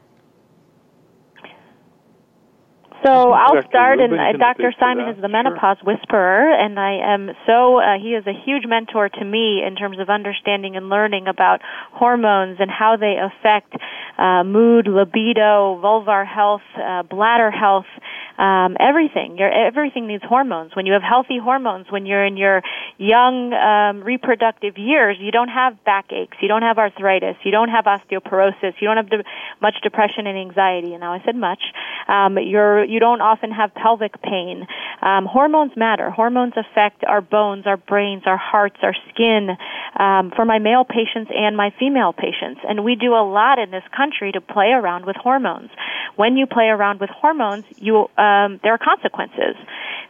[3.05, 4.73] So I'll start, and uh, Dr.
[4.81, 5.95] Simon is the menopause sure.
[5.95, 10.01] whisperer, and I am so, uh, he is a huge mentor to me in terms
[10.01, 11.61] of understanding and learning about
[11.93, 13.73] hormones and how they affect
[14.19, 17.87] uh, mood, libido, vulvar health, uh, bladder health,
[18.37, 19.39] um, everything.
[19.39, 20.75] Your, everything needs hormones.
[20.75, 22.63] When you have healthy hormones, when you're in your
[22.97, 27.85] young um, reproductive years, you don't have backaches, you don't have arthritis, you don't have
[27.85, 29.25] osteoporosis, you don't have de-
[29.61, 30.95] much depression and anxiety.
[30.95, 31.63] And now I said much.
[32.09, 34.67] Um, you're you don't often have pelvic pain.
[35.03, 36.11] Um, hormones matter.
[36.11, 39.57] Hormones affect our bones, our brains, our hearts, our skin.
[39.99, 43.71] Um, for my male patients and my female patients, and we do a lot in
[43.71, 45.71] this country to play around with hormones.
[46.15, 49.57] When you play around with hormones, you um, there are consequences.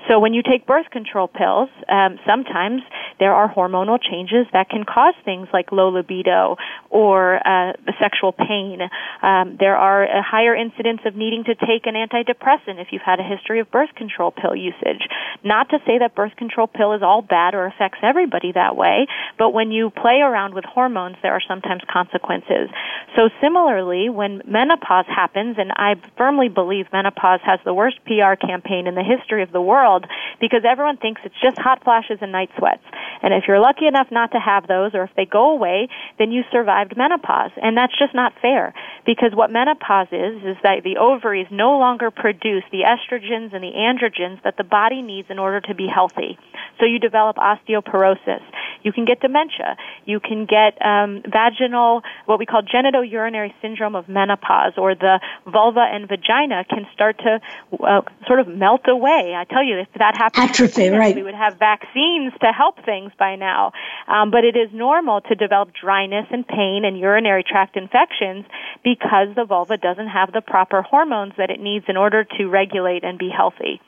[0.08, 2.82] So when you take birth control pills, um, sometimes
[3.18, 6.56] there are hormonal changes that can cause things like low libido
[6.90, 8.80] or uh, sexual pain.
[9.22, 13.20] Um, there are a higher incidence of needing to take an antidepressant if you've had
[13.20, 15.08] a history of birth control pill usage.
[15.44, 19.06] Not to say that birth control pill is all bad or affects everybody that way,
[19.38, 22.68] but when you play around with hormones, there are sometimes consequences.
[23.16, 28.86] So similarly, when menopause happens, and I firmly believe menopause has the worst PR campaign
[28.86, 30.04] in the history of the world
[30.40, 32.82] because everyone thinks it's just hot flashes and night sweats.
[33.22, 36.30] And if you're lucky enough not to have those, or if they go away, then
[36.32, 37.50] you survived menopause.
[37.56, 38.74] And that's just not fair
[39.06, 43.72] because what menopause is, is that the ovaries no longer produce the estrogens and the
[43.76, 46.38] androgens that the body needs in order to be healthy.
[46.78, 48.42] So you develop osteoporosis.
[48.88, 49.76] You can get dementia.
[50.06, 55.84] You can get um, vaginal, what we call genitourinary syndrome of menopause, or the vulva
[55.92, 57.38] and vagina can start to
[57.84, 59.34] uh, sort of melt away.
[59.36, 61.14] I tell you, if that happens, atrophy, right?
[61.14, 63.72] We would have vaccines to help things by now.
[64.06, 68.46] Um, but it is normal to develop dryness and pain and urinary tract infections
[68.82, 73.04] because the vulva doesn't have the proper hormones that it needs in order to regulate
[73.04, 73.82] and be healthy.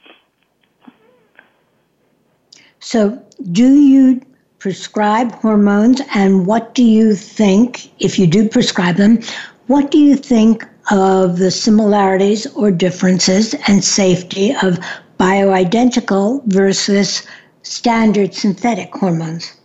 [2.81, 4.21] So, do you
[4.61, 9.19] prescribe hormones, and what do you think, if you do prescribe them,
[9.67, 14.79] what do you think of the similarities or differences and safety of
[15.19, 17.27] bioidentical versus
[17.63, 19.57] standard synthetic hormones?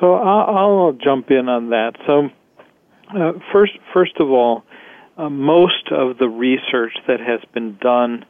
[0.00, 1.92] So I'll, I'll jump in on that.
[2.06, 2.30] So
[3.16, 4.64] uh, first, first of all,
[5.16, 8.24] uh, most of the research that has been done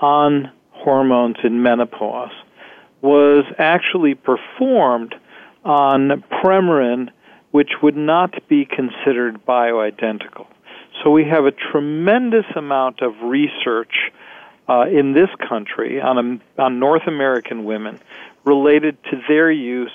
[0.00, 2.32] on hormones in menopause
[3.04, 5.14] was actually performed
[5.62, 7.10] on Premarin,
[7.50, 10.46] which would not be considered bioidentical.
[11.02, 13.92] So we have a tremendous amount of research
[14.70, 18.00] uh, in this country on, a, on North American women
[18.46, 19.92] related to their use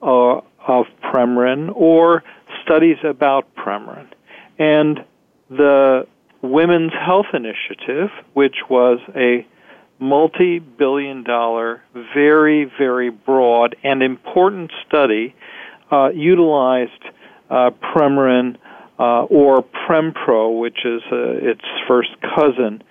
[0.00, 2.22] uh, of Premarin or
[2.62, 4.06] studies about Premarin.
[4.56, 5.04] And
[5.50, 6.06] the
[6.42, 9.44] Women's Health Initiative, which was a
[9.98, 11.82] multi billion dollar,
[12.14, 15.34] very, very broad and important study
[15.90, 17.02] uh, utilized
[17.50, 18.56] uh, Premarin
[18.98, 22.82] uh, or Prempro, which is uh, its first cousin,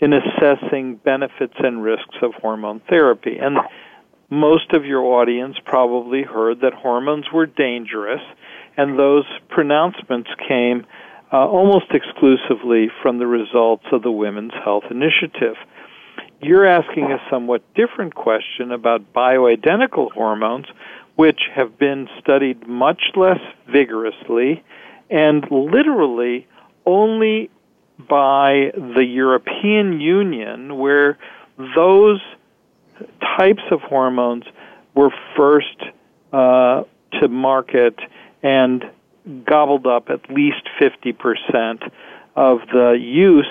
[0.00, 3.36] in assessing benefits and risks of hormone therapy.
[3.40, 3.58] And
[4.30, 8.20] most of your audience probably heard that hormones were dangerous,
[8.76, 10.86] and those pronouncements came
[11.32, 15.56] uh, almost exclusively from the results of the Women's Health Initiative.
[16.40, 20.66] You're asking a somewhat different question about bioidentical hormones,
[21.16, 24.62] which have been studied much less vigorously
[25.10, 26.46] and literally
[26.84, 27.50] only
[27.98, 31.18] by the European Union, where
[31.76, 32.20] those
[33.36, 34.44] types of hormones
[34.94, 35.76] were first
[36.32, 36.82] uh,
[37.20, 37.98] to market
[38.42, 38.84] and
[39.44, 41.90] gobbled up at least 50%
[42.36, 43.46] of the use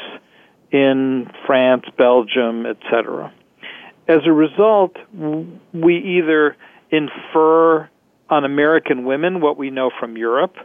[0.73, 3.31] in France, Belgium, etc.
[4.07, 4.97] As a result,
[5.71, 6.57] we either
[6.89, 7.89] infer
[8.29, 10.55] on American women what we know from Europe,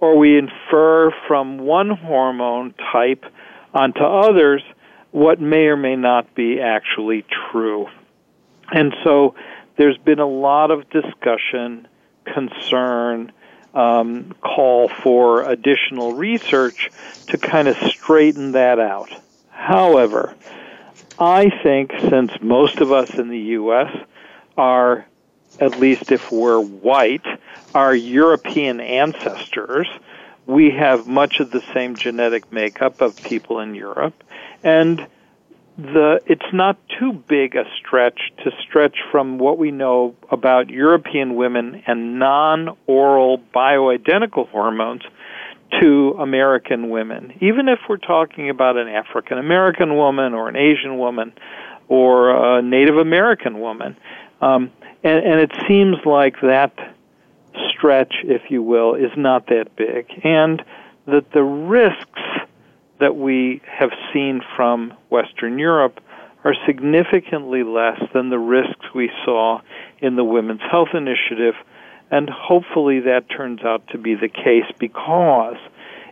[0.00, 3.24] or we infer from one hormone type
[3.72, 4.62] onto others
[5.10, 7.86] what may or may not be actually true.
[8.70, 9.34] And so
[9.76, 11.88] there's been a lot of discussion,
[12.24, 13.32] concern,
[13.72, 16.90] um, call for additional research
[17.28, 19.10] to kind of straighten that out.
[19.54, 20.34] However,
[21.18, 23.90] I think since most of us in the U.S.
[24.58, 25.06] are,
[25.60, 27.24] at least if we're white,
[27.74, 29.88] our European ancestors,
[30.46, 34.22] we have much of the same genetic makeup of people in Europe,
[34.62, 35.06] and
[35.76, 41.34] the it's not too big a stretch to stretch from what we know about European
[41.34, 45.02] women and non-oral bioidentical hormones
[45.80, 47.32] to American women.
[47.40, 51.32] Even if we're talking about an African American woman or an Asian woman
[51.88, 53.96] or a Native American woman,
[54.40, 54.70] um,
[55.02, 56.72] and, and it seems like that
[57.70, 60.62] stretch, if you will, is not that big, and
[61.06, 62.22] that the risks
[63.00, 66.00] that we have seen from Western Europe
[66.44, 69.60] are significantly less than the risks we saw
[69.98, 71.54] in the Women's Health Initiative,
[72.10, 75.56] and hopefully that turns out to be the case because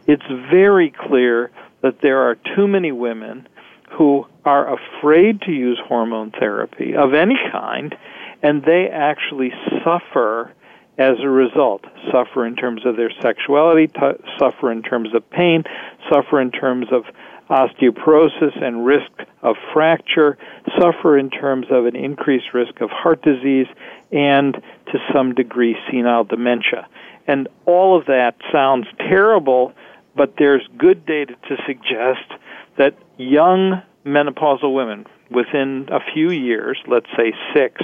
[0.06, 1.50] it's very clear
[1.82, 3.46] that there are too many women
[3.92, 7.94] who are afraid to use hormone therapy of any kind,
[8.42, 9.52] and they actually
[9.84, 10.52] suffer
[10.98, 11.84] as a result.
[12.10, 15.64] Suffer in terms of their sexuality, t- suffer in terms of pain,
[16.10, 17.04] suffer in terms of
[17.50, 19.10] osteoporosis and risk
[19.42, 20.38] of fracture,
[20.78, 23.66] suffer in terms of an increased risk of heart disease,
[24.12, 24.54] and
[24.86, 26.86] to some degree senile dementia.
[27.26, 29.72] And all of that sounds terrible,
[30.16, 32.40] but there's good data to suggest
[32.78, 37.80] that young menopausal women, within a few years, let's say six,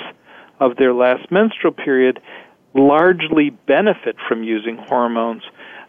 [0.60, 2.20] of their last menstrual period,
[2.74, 5.42] largely benefit from using hormones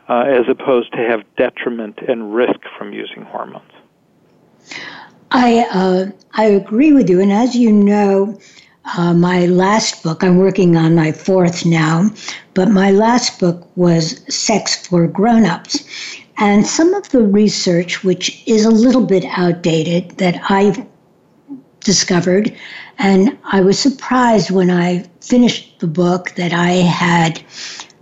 [0.07, 3.71] uh, as opposed to have detriment and risk from using hormones.
[5.31, 8.39] I uh, I agree with you, and as you know,
[8.97, 12.09] uh, my last book I'm working on my fourth now,
[12.53, 15.83] but my last book was Sex for Grown-ups,
[16.37, 20.85] and some of the research, which is a little bit outdated, that I've
[21.81, 22.55] discovered.
[22.97, 27.41] And I was surprised when I finished the book that I had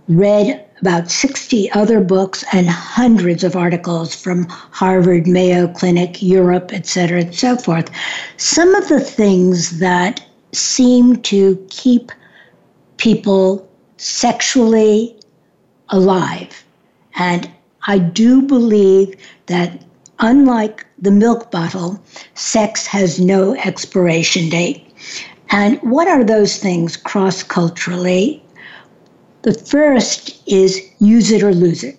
[0.08, 6.86] read about 60 other books and hundreds of articles from Harvard, Mayo Clinic, Europe, et
[6.86, 7.90] cetera, and so forth.
[8.36, 10.24] Some of the things that
[10.58, 12.12] seem to keep
[12.96, 15.18] people sexually
[15.88, 16.64] alive.
[17.16, 17.50] And
[17.86, 19.14] I do believe
[19.46, 19.84] that
[20.18, 22.00] unlike the milk bottle,
[22.34, 24.84] sex has no expiration date.
[25.50, 28.42] And what are those things cross culturally?
[29.42, 31.98] The first is use it or lose it.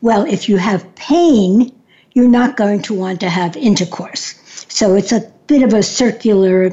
[0.00, 1.70] Well, if you have pain,
[2.14, 4.34] you're not going to want to have intercourse.
[4.68, 6.72] So it's a bit of a circular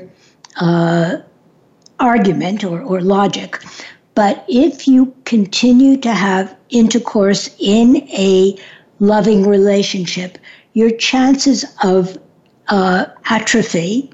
[0.59, 1.17] uh,
[1.99, 3.61] argument or, or logic.
[4.15, 8.57] But if you continue to have intercourse in a
[8.99, 10.37] loving relationship,
[10.73, 12.17] your chances of
[12.69, 14.11] uh, atrophy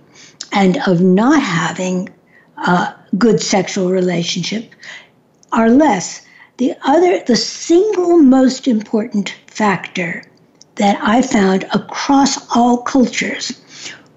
[0.51, 2.09] and of not having
[2.57, 4.73] a good sexual relationship
[5.51, 6.25] are less.
[6.57, 10.23] The other, the single most important factor
[10.75, 13.51] that I found across all cultures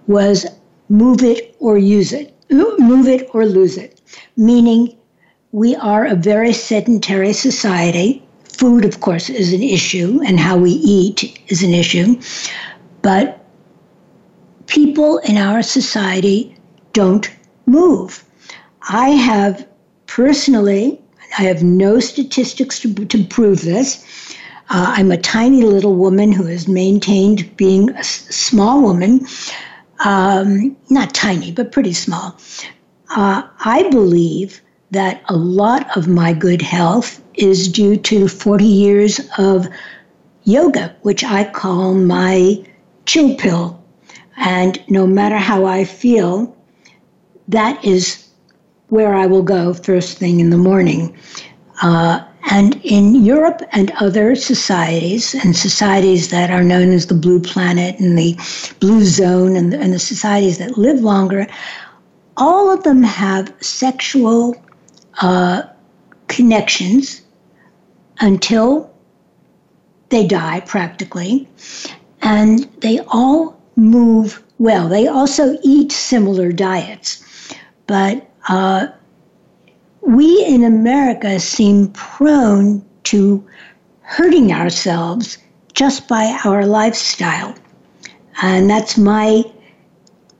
[0.07, 0.47] was
[0.89, 4.01] move it or use it, move it or lose it,
[4.37, 4.97] meaning
[5.53, 8.23] we are a very sedentary society.
[8.45, 12.21] Food, of course, is an issue, and how we eat is an issue.
[13.03, 13.45] But
[14.67, 16.57] people in our society
[16.93, 17.31] don't
[17.67, 18.25] move.
[18.89, 19.67] I have
[20.07, 21.01] personally,
[21.39, 24.05] I have no statistics to, to prove this.
[24.71, 29.27] Uh, I'm a tiny little woman who has maintained being a s- small woman,
[30.01, 32.37] um, not tiny, but pretty small.
[33.11, 39.21] Uh, I believe that a lot of my good health is due to 40 years
[39.39, 39.67] of
[40.45, 42.65] yoga, which I call my
[43.05, 43.83] chill pill.
[44.37, 46.57] And no matter how I feel,
[47.49, 48.27] that is
[48.89, 51.17] where I will go first thing in the morning.
[51.83, 57.41] Uh, and in Europe and other societies, and societies that are known as the blue
[57.41, 58.37] planet and the
[58.81, 61.47] blue zone, and the, and the societies that live longer,
[62.37, 64.55] all of them have sexual
[65.21, 65.63] uh,
[66.29, 67.23] connections
[68.21, 68.95] until
[70.11, 71.49] they die practically.
[72.23, 74.89] And they all move well.
[74.89, 77.25] They also eat similar diets.
[77.87, 78.89] But uh,
[80.07, 83.45] we in America seem prone to
[84.03, 85.39] hurting ourselves
[85.75, 87.55] just by our lifestyle.
[88.41, 89.43] And that's my,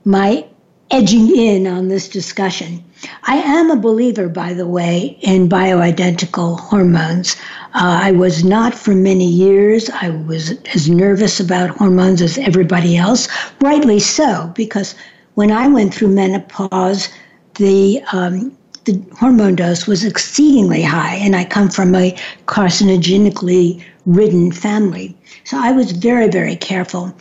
[0.05, 0.45] my
[0.89, 2.81] edging in on this discussion.
[3.23, 7.35] I am a believer, by the way, in bioidentical hormones.
[7.73, 9.89] Uh, I was not for many years.
[9.89, 13.27] I was as nervous about hormones as everybody else,
[13.61, 14.95] rightly so, because
[15.33, 17.09] when I went through menopause,
[17.55, 18.56] the um,
[18.87, 22.17] the hormone dose was exceedingly high, and I come from a
[22.47, 25.15] carcinogenically ridden family.
[25.43, 27.15] So I was very, very careful.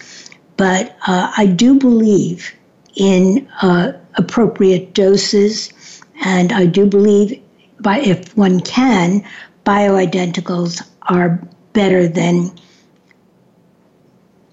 [0.56, 2.54] But uh, I do believe
[2.94, 5.72] in uh, appropriate doses,
[6.24, 7.42] and I do believe,
[7.80, 9.22] by if one can,
[9.64, 11.42] bioidenticals are
[11.72, 12.50] better than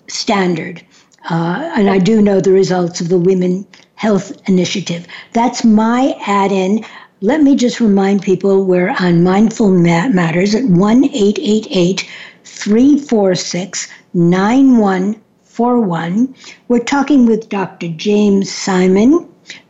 [0.07, 0.84] standard.
[1.30, 5.07] Uh, and I do know the results of the Women Health Initiative.
[5.32, 6.84] That's my add in.
[7.24, 12.05] Let me just remind people we're on Mindful Matters at 1 888
[12.43, 16.36] 346 9141.
[16.67, 17.88] We're talking with Dr.
[17.88, 19.26] James Simon,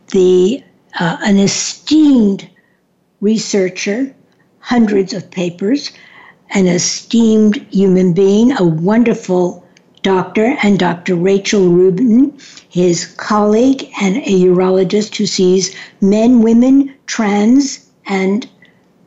[0.08, 0.64] the
[0.98, 2.50] uh, an esteemed
[3.20, 4.12] researcher,
[4.58, 5.92] hundreds of papers,
[6.50, 9.63] an esteemed human being, a wonderful
[10.04, 11.16] doctor, and Dr.
[11.16, 12.38] Rachel Rubin,
[12.68, 18.48] his colleague and a urologist who sees men, women, trans, and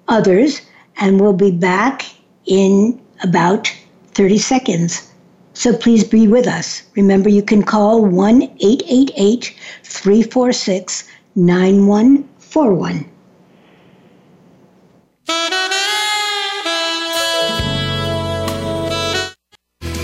[0.10, 0.62] others.
[0.98, 2.04] And we'll be back
[2.46, 3.72] in about
[4.16, 5.10] 30 seconds.
[5.54, 6.84] So please be with us.
[6.96, 11.04] Remember, you can call 1 888 346
[11.36, 13.06] 9141.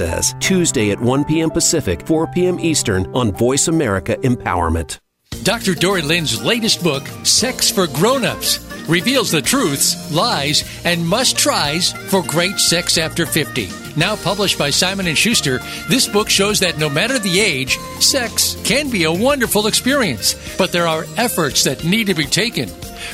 [0.00, 1.50] says, Tuesday at 1 p.m.
[1.50, 2.58] Pacific, 4 p.m.
[2.58, 4.98] Eastern on Voice America Empowerment.
[5.42, 5.74] Dr.
[5.74, 12.58] Dorree Lynn's latest book, Sex for Grown-Ups, reveals the truths, lies, and must-tries for great
[12.58, 13.68] sex after 50.
[13.94, 15.58] Now published by Simon & Schuster,
[15.90, 20.72] this book shows that no matter the age, sex can be a wonderful experience, but
[20.72, 22.70] there are efforts that need to be taken.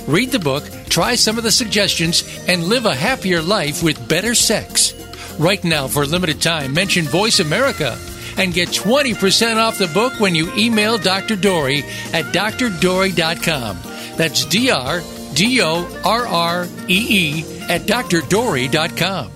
[0.07, 4.37] Read the book, try some of the suggestions, and live a happier life with better
[4.37, 4.95] sex.
[5.39, 7.99] Right now, for a limited time, mention Voice America
[8.39, 11.37] and get 20% off the book when you email Dr.
[11.37, 13.79] Dorree at drdorree.com.
[14.17, 15.03] That's D R
[15.35, 19.36] D O R R E E at drdorree.com.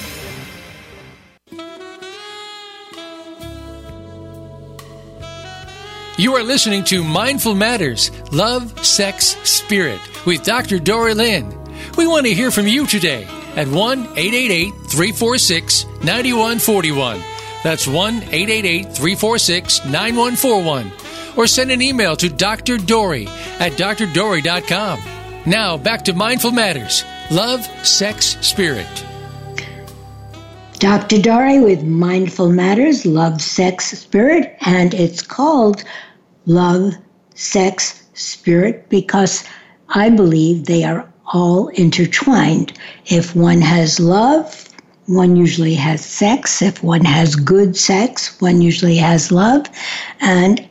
[6.21, 10.77] You are listening to Mindful Matters Love, Sex, Spirit with Dr.
[10.77, 11.49] Dorree Lynn.
[11.97, 13.23] We want to hear from you today.
[13.55, 17.23] at 1 888 346 9141.
[17.63, 20.91] That's 1 888 346 9141.
[21.37, 22.77] Or send an email to Dr.
[22.77, 24.99] Dorree at drdorree.com.
[25.47, 29.05] Now, back to Mindful Matters Love, Sex, Spirit.
[30.77, 31.19] Dr.
[31.19, 35.83] Dorree with Mindful Matters, Love, Sex, Spirit, and it's called
[36.45, 36.93] Love,
[37.35, 39.43] Sex, Spirit because
[39.89, 42.73] I believe they are all intertwined.
[43.07, 44.69] If one has love,
[45.07, 46.61] one usually has sex.
[46.61, 49.65] If one has good sex, one usually has love.
[50.19, 50.67] And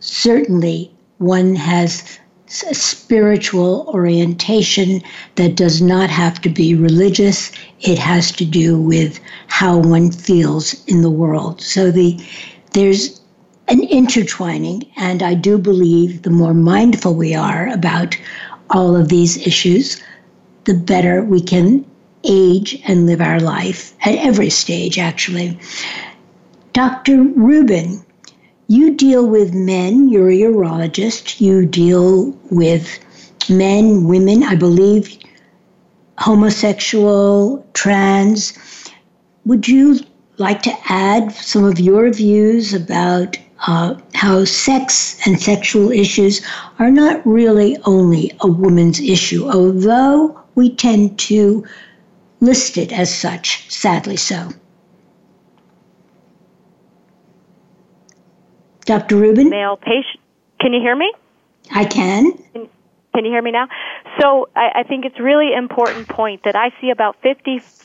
[0.00, 2.18] certainly one has
[2.68, 5.02] a spiritual orientation
[5.36, 7.50] that does not have to be religious.
[7.80, 11.62] It has to do with how one feels in the world.
[11.62, 12.20] So the
[12.72, 13.21] there's
[13.68, 18.16] an intertwining, and I do believe the more mindful we are about
[18.70, 20.02] all of these issues,
[20.64, 21.84] the better we can
[22.24, 25.58] age and live our life at every stage, actually.
[26.72, 27.22] Dr.
[27.22, 28.04] Rubin,
[28.68, 32.98] you deal with men, you're a urologist, you deal with
[33.50, 35.18] men, women, I believe,
[36.18, 38.56] homosexual, trans.
[39.44, 40.00] Would you
[40.38, 43.36] like to add some of your views about
[43.66, 46.44] uh, how sex and sexual issues
[46.78, 51.64] are not really only a woman's issue, although we tend to
[52.40, 54.48] list it as such, sadly so.
[58.84, 59.16] Dr.
[59.16, 59.48] Rubin?
[59.48, 60.20] Male patient.
[60.60, 61.12] Can you hear me?
[61.70, 62.32] I can.
[63.14, 63.68] Can you hear me now?
[64.20, 67.81] So I, I think it's really important point that I see about 50%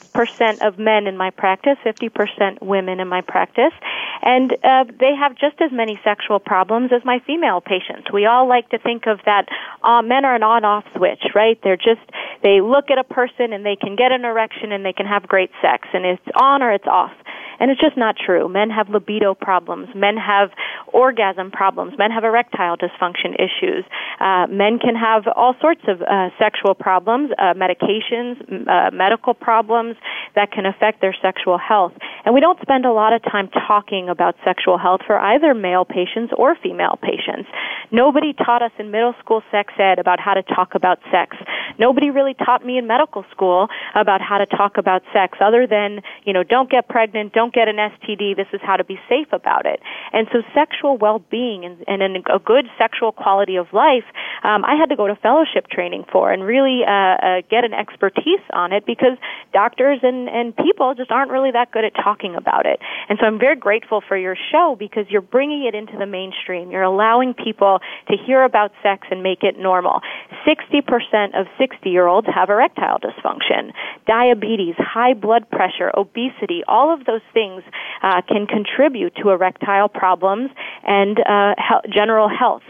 [0.61, 3.73] of men in my practice, 50% women in my practice,
[4.21, 8.11] and uh, they have just as many sexual problems as my female patients.
[8.11, 9.47] We all like to think of that
[9.83, 11.59] uh, men are an on-off switch, right?
[11.63, 12.01] They're just
[12.43, 15.27] they look at a person and they can get an erection and they can have
[15.27, 17.13] great sex, and it's on or it's off.
[17.59, 18.49] And it's just not true.
[18.49, 19.87] Men have libido problems.
[19.95, 20.51] Men have
[20.93, 21.93] orgasm problems.
[21.97, 23.85] Men have erectile dysfunction issues.
[24.19, 29.95] Uh, men can have all sorts of uh, sexual problems, uh, medications, uh, medical problems
[30.35, 31.93] that can affect their sexual health.
[32.25, 35.85] And we don't spend a lot of time talking about sexual health for either male
[35.85, 37.49] patients or female patients.
[37.91, 41.36] Nobody taught us in middle school sex ed about how to talk about sex.
[41.79, 46.01] Nobody really taught me in medical school about how to talk about sex other than,
[46.25, 49.27] you know, don't get pregnant, don't get an STD, this is how to be safe
[49.31, 49.79] about it.
[50.11, 54.05] And so sexual well-being and, and a good sexual quality of life,
[54.43, 57.73] um, I had to go to fellowship training for and really uh, uh, get an
[57.73, 59.17] expertise on it because
[59.53, 62.79] doctors and, and people just aren't really that good at talking about it.
[63.09, 66.71] And so I'm very grateful for your show because you're bringing it into the mainstream.
[66.71, 70.01] You're allowing people to hear about sex and make it normal.
[70.45, 73.71] 60% of 60 year olds have erectile dysfunction.
[74.05, 77.63] Diabetes, high blood pressure, obesity, all of those things
[78.03, 80.49] uh, can contribute to erectile problems
[80.83, 82.63] and uh, he- general health.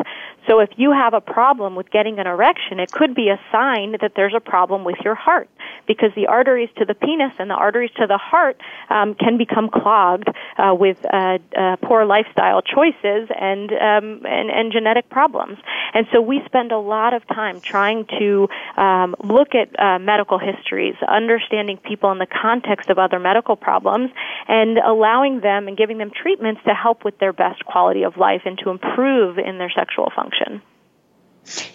[0.48, 3.96] So if you have a problem with getting an erection, it could be a sign
[4.02, 5.50] that there's a problem with your heart
[5.88, 9.70] because the arteries to the penis and the arteries to the heart um, can become
[9.70, 15.58] clogged uh, with uh, uh, poor lifestyle choices and, um, and and genetic problems.
[15.94, 20.40] And so we spend a lot of time trying to um, look at uh, medical
[20.40, 24.12] histories, understanding people in the context of other medical problems,
[24.48, 28.42] and allowing them and giving them treatments to help with their best quality of life
[28.46, 30.37] and to improve in their sexual function.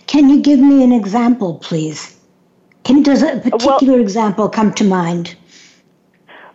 [0.07, 2.19] Can you give me an example, please?
[2.85, 5.37] Can does a particular well, example come to mind?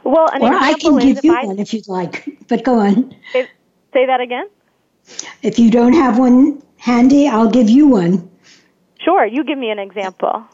[0.03, 2.25] Well, or I can give you I, one if you'd like.
[2.47, 3.13] But go on.
[3.33, 3.49] Say,
[3.93, 4.47] say that again.
[5.41, 8.29] If you don't have one handy, I'll give you one.
[8.99, 10.45] Sure, you give me an example.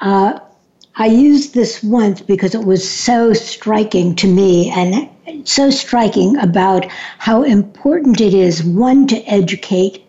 [0.00, 0.40] Uh,
[0.96, 6.86] I used this once because it was so striking to me and so striking about
[7.18, 10.05] how important it is, one, to educate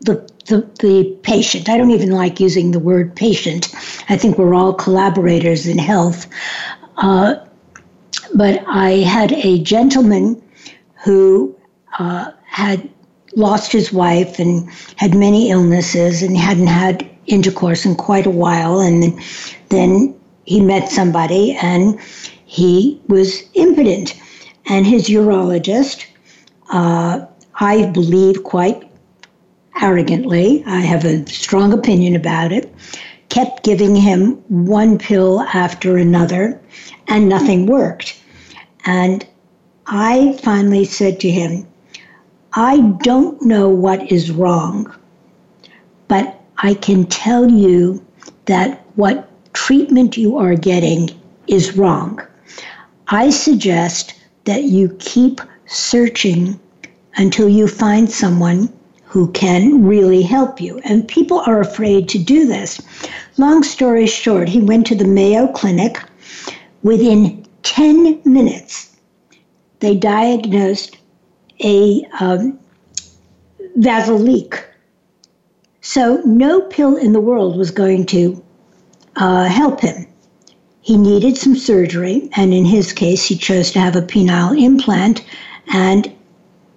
[0.00, 0.14] the,
[0.46, 1.68] the, the patient.
[1.68, 3.74] I don't even like using the word patient.
[4.08, 6.26] I think we're all collaborators in health.
[6.98, 7.36] Uh,
[8.34, 10.42] but I had a gentleman
[11.04, 11.56] who
[11.98, 12.88] uh, had
[13.34, 18.80] lost his wife and had many illnesses and hadn't had intercourse in quite a while.
[18.80, 19.18] And
[19.68, 22.00] then he met somebody and
[22.46, 24.14] he was impotent.
[24.68, 26.06] And his urologist,
[26.70, 27.24] uh,
[27.60, 28.85] I believe quite
[29.80, 32.72] arrogantly, I have a strong opinion about it,
[33.28, 36.60] kept giving him one pill after another,
[37.08, 38.20] and nothing worked.
[38.84, 39.26] And
[39.86, 41.66] I finally said to him,
[42.52, 44.92] I don't know what is wrong,
[46.08, 48.04] but I can tell you
[48.46, 51.10] that what treatment you are getting
[51.46, 52.20] is wrong.
[53.08, 54.14] I suggest
[54.44, 56.58] that you keep searching
[57.16, 58.72] until you find someone
[59.06, 60.78] who can really help you.
[60.84, 62.80] And people are afraid to do this.
[63.38, 66.02] Long story short, he went to the Mayo Clinic.
[66.82, 68.94] Within 10 minutes,
[69.80, 70.98] they diagnosed
[71.62, 72.58] a um,
[73.76, 74.64] leak.
[75.80, 78.42] So, no pill in the world was going to
[79.14, 80.06] uh, help him.
[80.80, 85.24] He needed some surgery, and in his case, he chose to have a penile implant.
[85.72, 86.12] And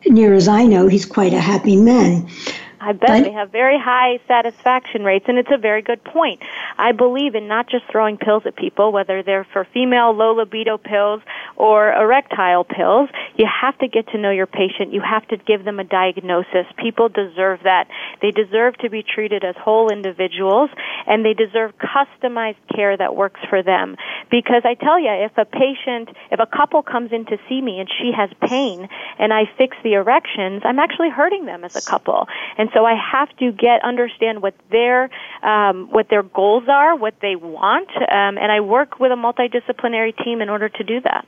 [0.08, 2.30] near as I know, he's quite a happy man.
[2.82, 6.42] I bet but, they have very high satisfaction rates, and it's a very good point.
[6.78, 10.78] I believe in not just throwing pills at people, whether they're for female low libido
[10.78, 11.22] pills
[11.58, 13.10] or erectile pills.
[13.36, 14.94] You have to get to know your patient.
[14.94, 16.66] You have to give them a diagnosis.
[16.78, 17.88] People deserve that.
[18.22, 20.70] They deserve to be treated as whole individuals,
[21.06, 23.98] and they deserve customized care that works for them.
[24.32, 27.80] Because I tell you, if a patient, if a couple comes in to see me
[27.80, 31.82] and she has pain, and I fix the erections, I'm actually hurting them as a
[31.82, 32.28] couple.
[32.58, 35.10] And so I have to get understand what their
[35.44, 40.16] um, what their goals are, what they want, um, and I work with a multidisciplinary
[40.24, 41.26] team in order to do that.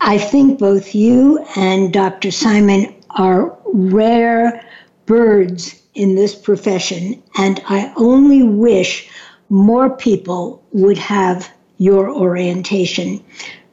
[0.00, 2.32] I think both you and Dr.
[2.32, 4.66] Simon are rare
[5.06, 9.08] birds in this profession, and I only wish
[9.48, 13.22] more people would have your orientation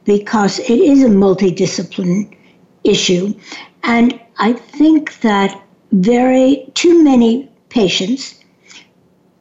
[0.04, 2.36] because it is a multidiscipline
[2.84, 3.34] issue.
[3.82, 5.62] And I think that
[5.92, 8.36] very too many patients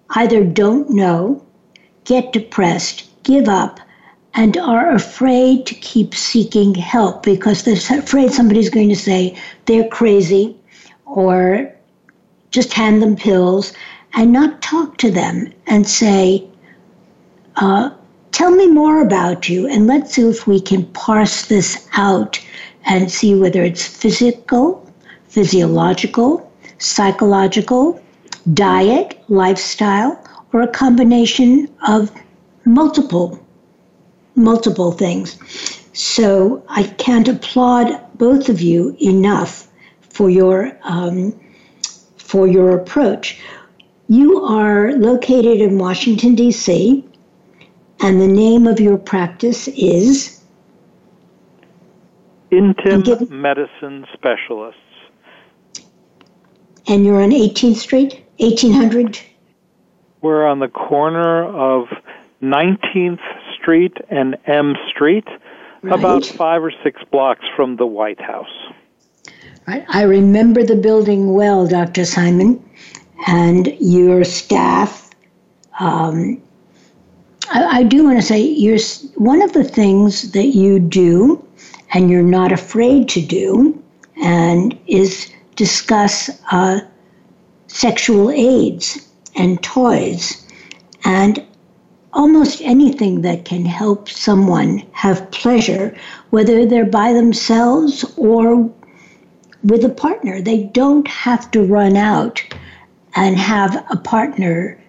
[0.10, 1.42] either don't know,
[2.04, 3.80] get depressed, give up,
[4.34, 9.38] and are afraid to keep seeking help because they're afraid somebody's going to say
[9.68, 10.58] they're crazy
[11.06, 11.74] or
[12.52, 13.72] just hand them pills
[14.16, 16.46] and not talk to them and say,
[17.56, 17.90] uh,
[18.32, 22.40] Tell me more about you, and let's see if we can parse this out
[22.86, 24.89] and see whether it's physical,
[25.30, 28.02] physiological, psychological,
[28.54, 30.22] diet, lifestyle,
[30.52, 32.12] or a combination of
[32.66, 33.40] multiple
[34.36, 35.38] multiple things.
[35.94, 39.68] So I can't applaud both of you enough
[40.02, 41.38] for your um,
[42.18, 43.40] for your approach.
[44.08, 47.06] You are located in Washington D.C.
[48.02, 50.42] and the name of your practice is
[52.52, 54.89] Intim Medicine Specialists.
[56.90, 59.20] And you're on 18th Street, 1800.
[60.22, 61.88] We're on the corner of
[62.42, 63.20] 19th
[63.54, 65.28] Street and M Street,
[65.84, 66.00] right.
[66.00, 68.50] about five or six blocks from the White House.
[69.68, 69.86] Right.
[69.88, 72.06] I remember the building well, Dr.
[72.06, 72.68] Simon,
[73.28, 75.12] and your staff.
[75.80, 76.42] Um,
[77.52, 78.80] I, I do want to say, you're,
[79.14, 81.46] one of the things that you do,
[81.94, 83.80] and you're not afraid to do,
[84.24, 86.80] and is discuss uh,
[87.68, 89.06] sexual aids
[89.36, 90.48] and toys.
[91.04, 91.46] And
[92.14, 95.96] almost anything that can help someone have pleasure,
[96.30, 98.72] whether they're by themselves or
[99.66, 100.42] with a partner.
[100.42, 102.42] They don't have to run out
[103.16, 104.82] and have a partner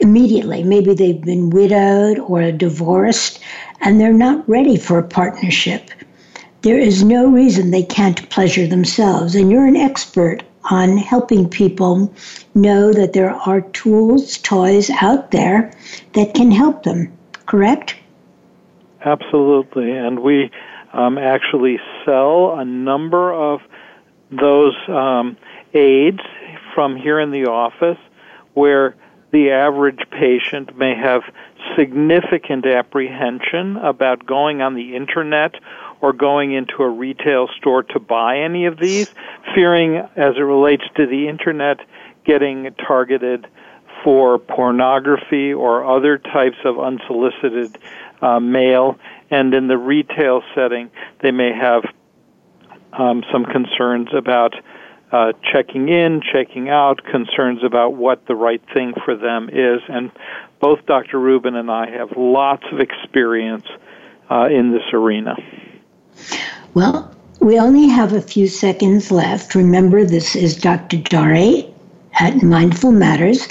[0.00, 0.62] immediately.
[0.64, 3.40] Maybe they've been widowed or divorced
[3.82, 5.90] and they're not ready for a partnership.
[6.64, 9.34] There is no reason they can't pleasure themselves.
[9.34, 12.10] And you're an expert on helping people
[12.54, 15.74] know that there are tools, toys out there
[16.14, 17.12] that can help them,
[17.44, 17.96] correct?
[19.04, 19.90] Absolutely.
[19.90, 20.50] And we
[20.94, 23.60] um, actually sell a number of
[24.30, 25.36] those um,
[25.74, 26.20] aids
[26.74, 27.98] from here in the office
[28.54, 28.96] where
[29.32, 31.24] the average patient may have
[31.76, 35.56] significant apprehension about going on the internet
[36.04, 39.08] or going into a retail store to buy any of these,
[39.54, 41.78] fearing as it relates to the internet
[42.26, 43.46] getting targeted
[44.04, 47.78] for pornography or other types of unsolicited
[48.20, 48.98] uh, mail.
[49.30, 50.90] And in the retail setting,
[51.22, 51.84] they may have
[52.92, 54.52] um, some concerns about
[55.10, 59.80] uh, checking in, checking out, concerns about what the right thing for them is.
[59.88, 60.12] And
[60.60, 61.18] both Dr.
[61.18, 63.64] Rubin and I have lots of experience
[64.30, 65.36] uh, in this arena.
[66.74, 69.54] Well, we only have a few seconds left.
[69.54, 70.96] Remember, this is Dr.
[70.96, 71.68] Dorree
[72.20, 73.48] at Mindful Matters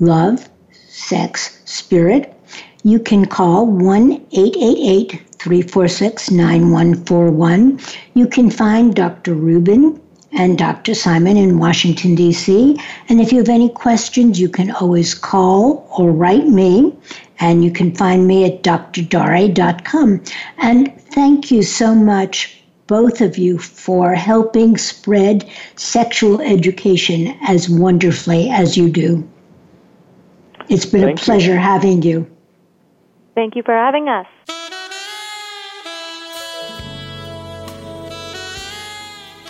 [0.00, 0.48] Love,
[0.88, 2.34] Sex, Spirit.
[2.82, 7.80] You can call 1 888 346 9141.
[8.14, 9.34] You can find Dr.
[9.34, 10.00] Rubin
[10.32, 10.94] and Dr.
[10.94, 12.78] Simon in Washington, D.C.
[13.08, 16.94] And if you have any questions, you can always call or write me,
[17.40, 20.22] and you can find me at drdorree.com.
[20.58, 28.50] And thank you so much, both of you, for helping spread sexual education as wonderfully
[28.50, 29.26] as you do.
[30.68, 31.58] It's been Thank a pleasure you.
[31.58, 32.30] having you.
[33.34, 34.26] Thank you for having us.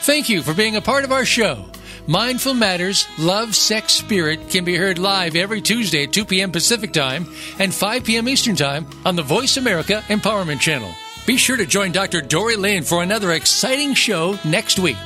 [0.05, 1.65] Thank you for being a part of our show.
[2.07, 6.53] Mindful Matters Love, Sex, Spirit can be heard live every Tuesday at 2 p.m.
[6.53, 7.27] Pacific Time
[7.59, 8.29] and 5 p.m.
[8.29, 10.95] Eastern Time on the Voice America Empowerment Channel.
[11.27, 12.21] Be sure to join Dr.
[12.21, 14.97] Dorree Lane for another exciting show next week.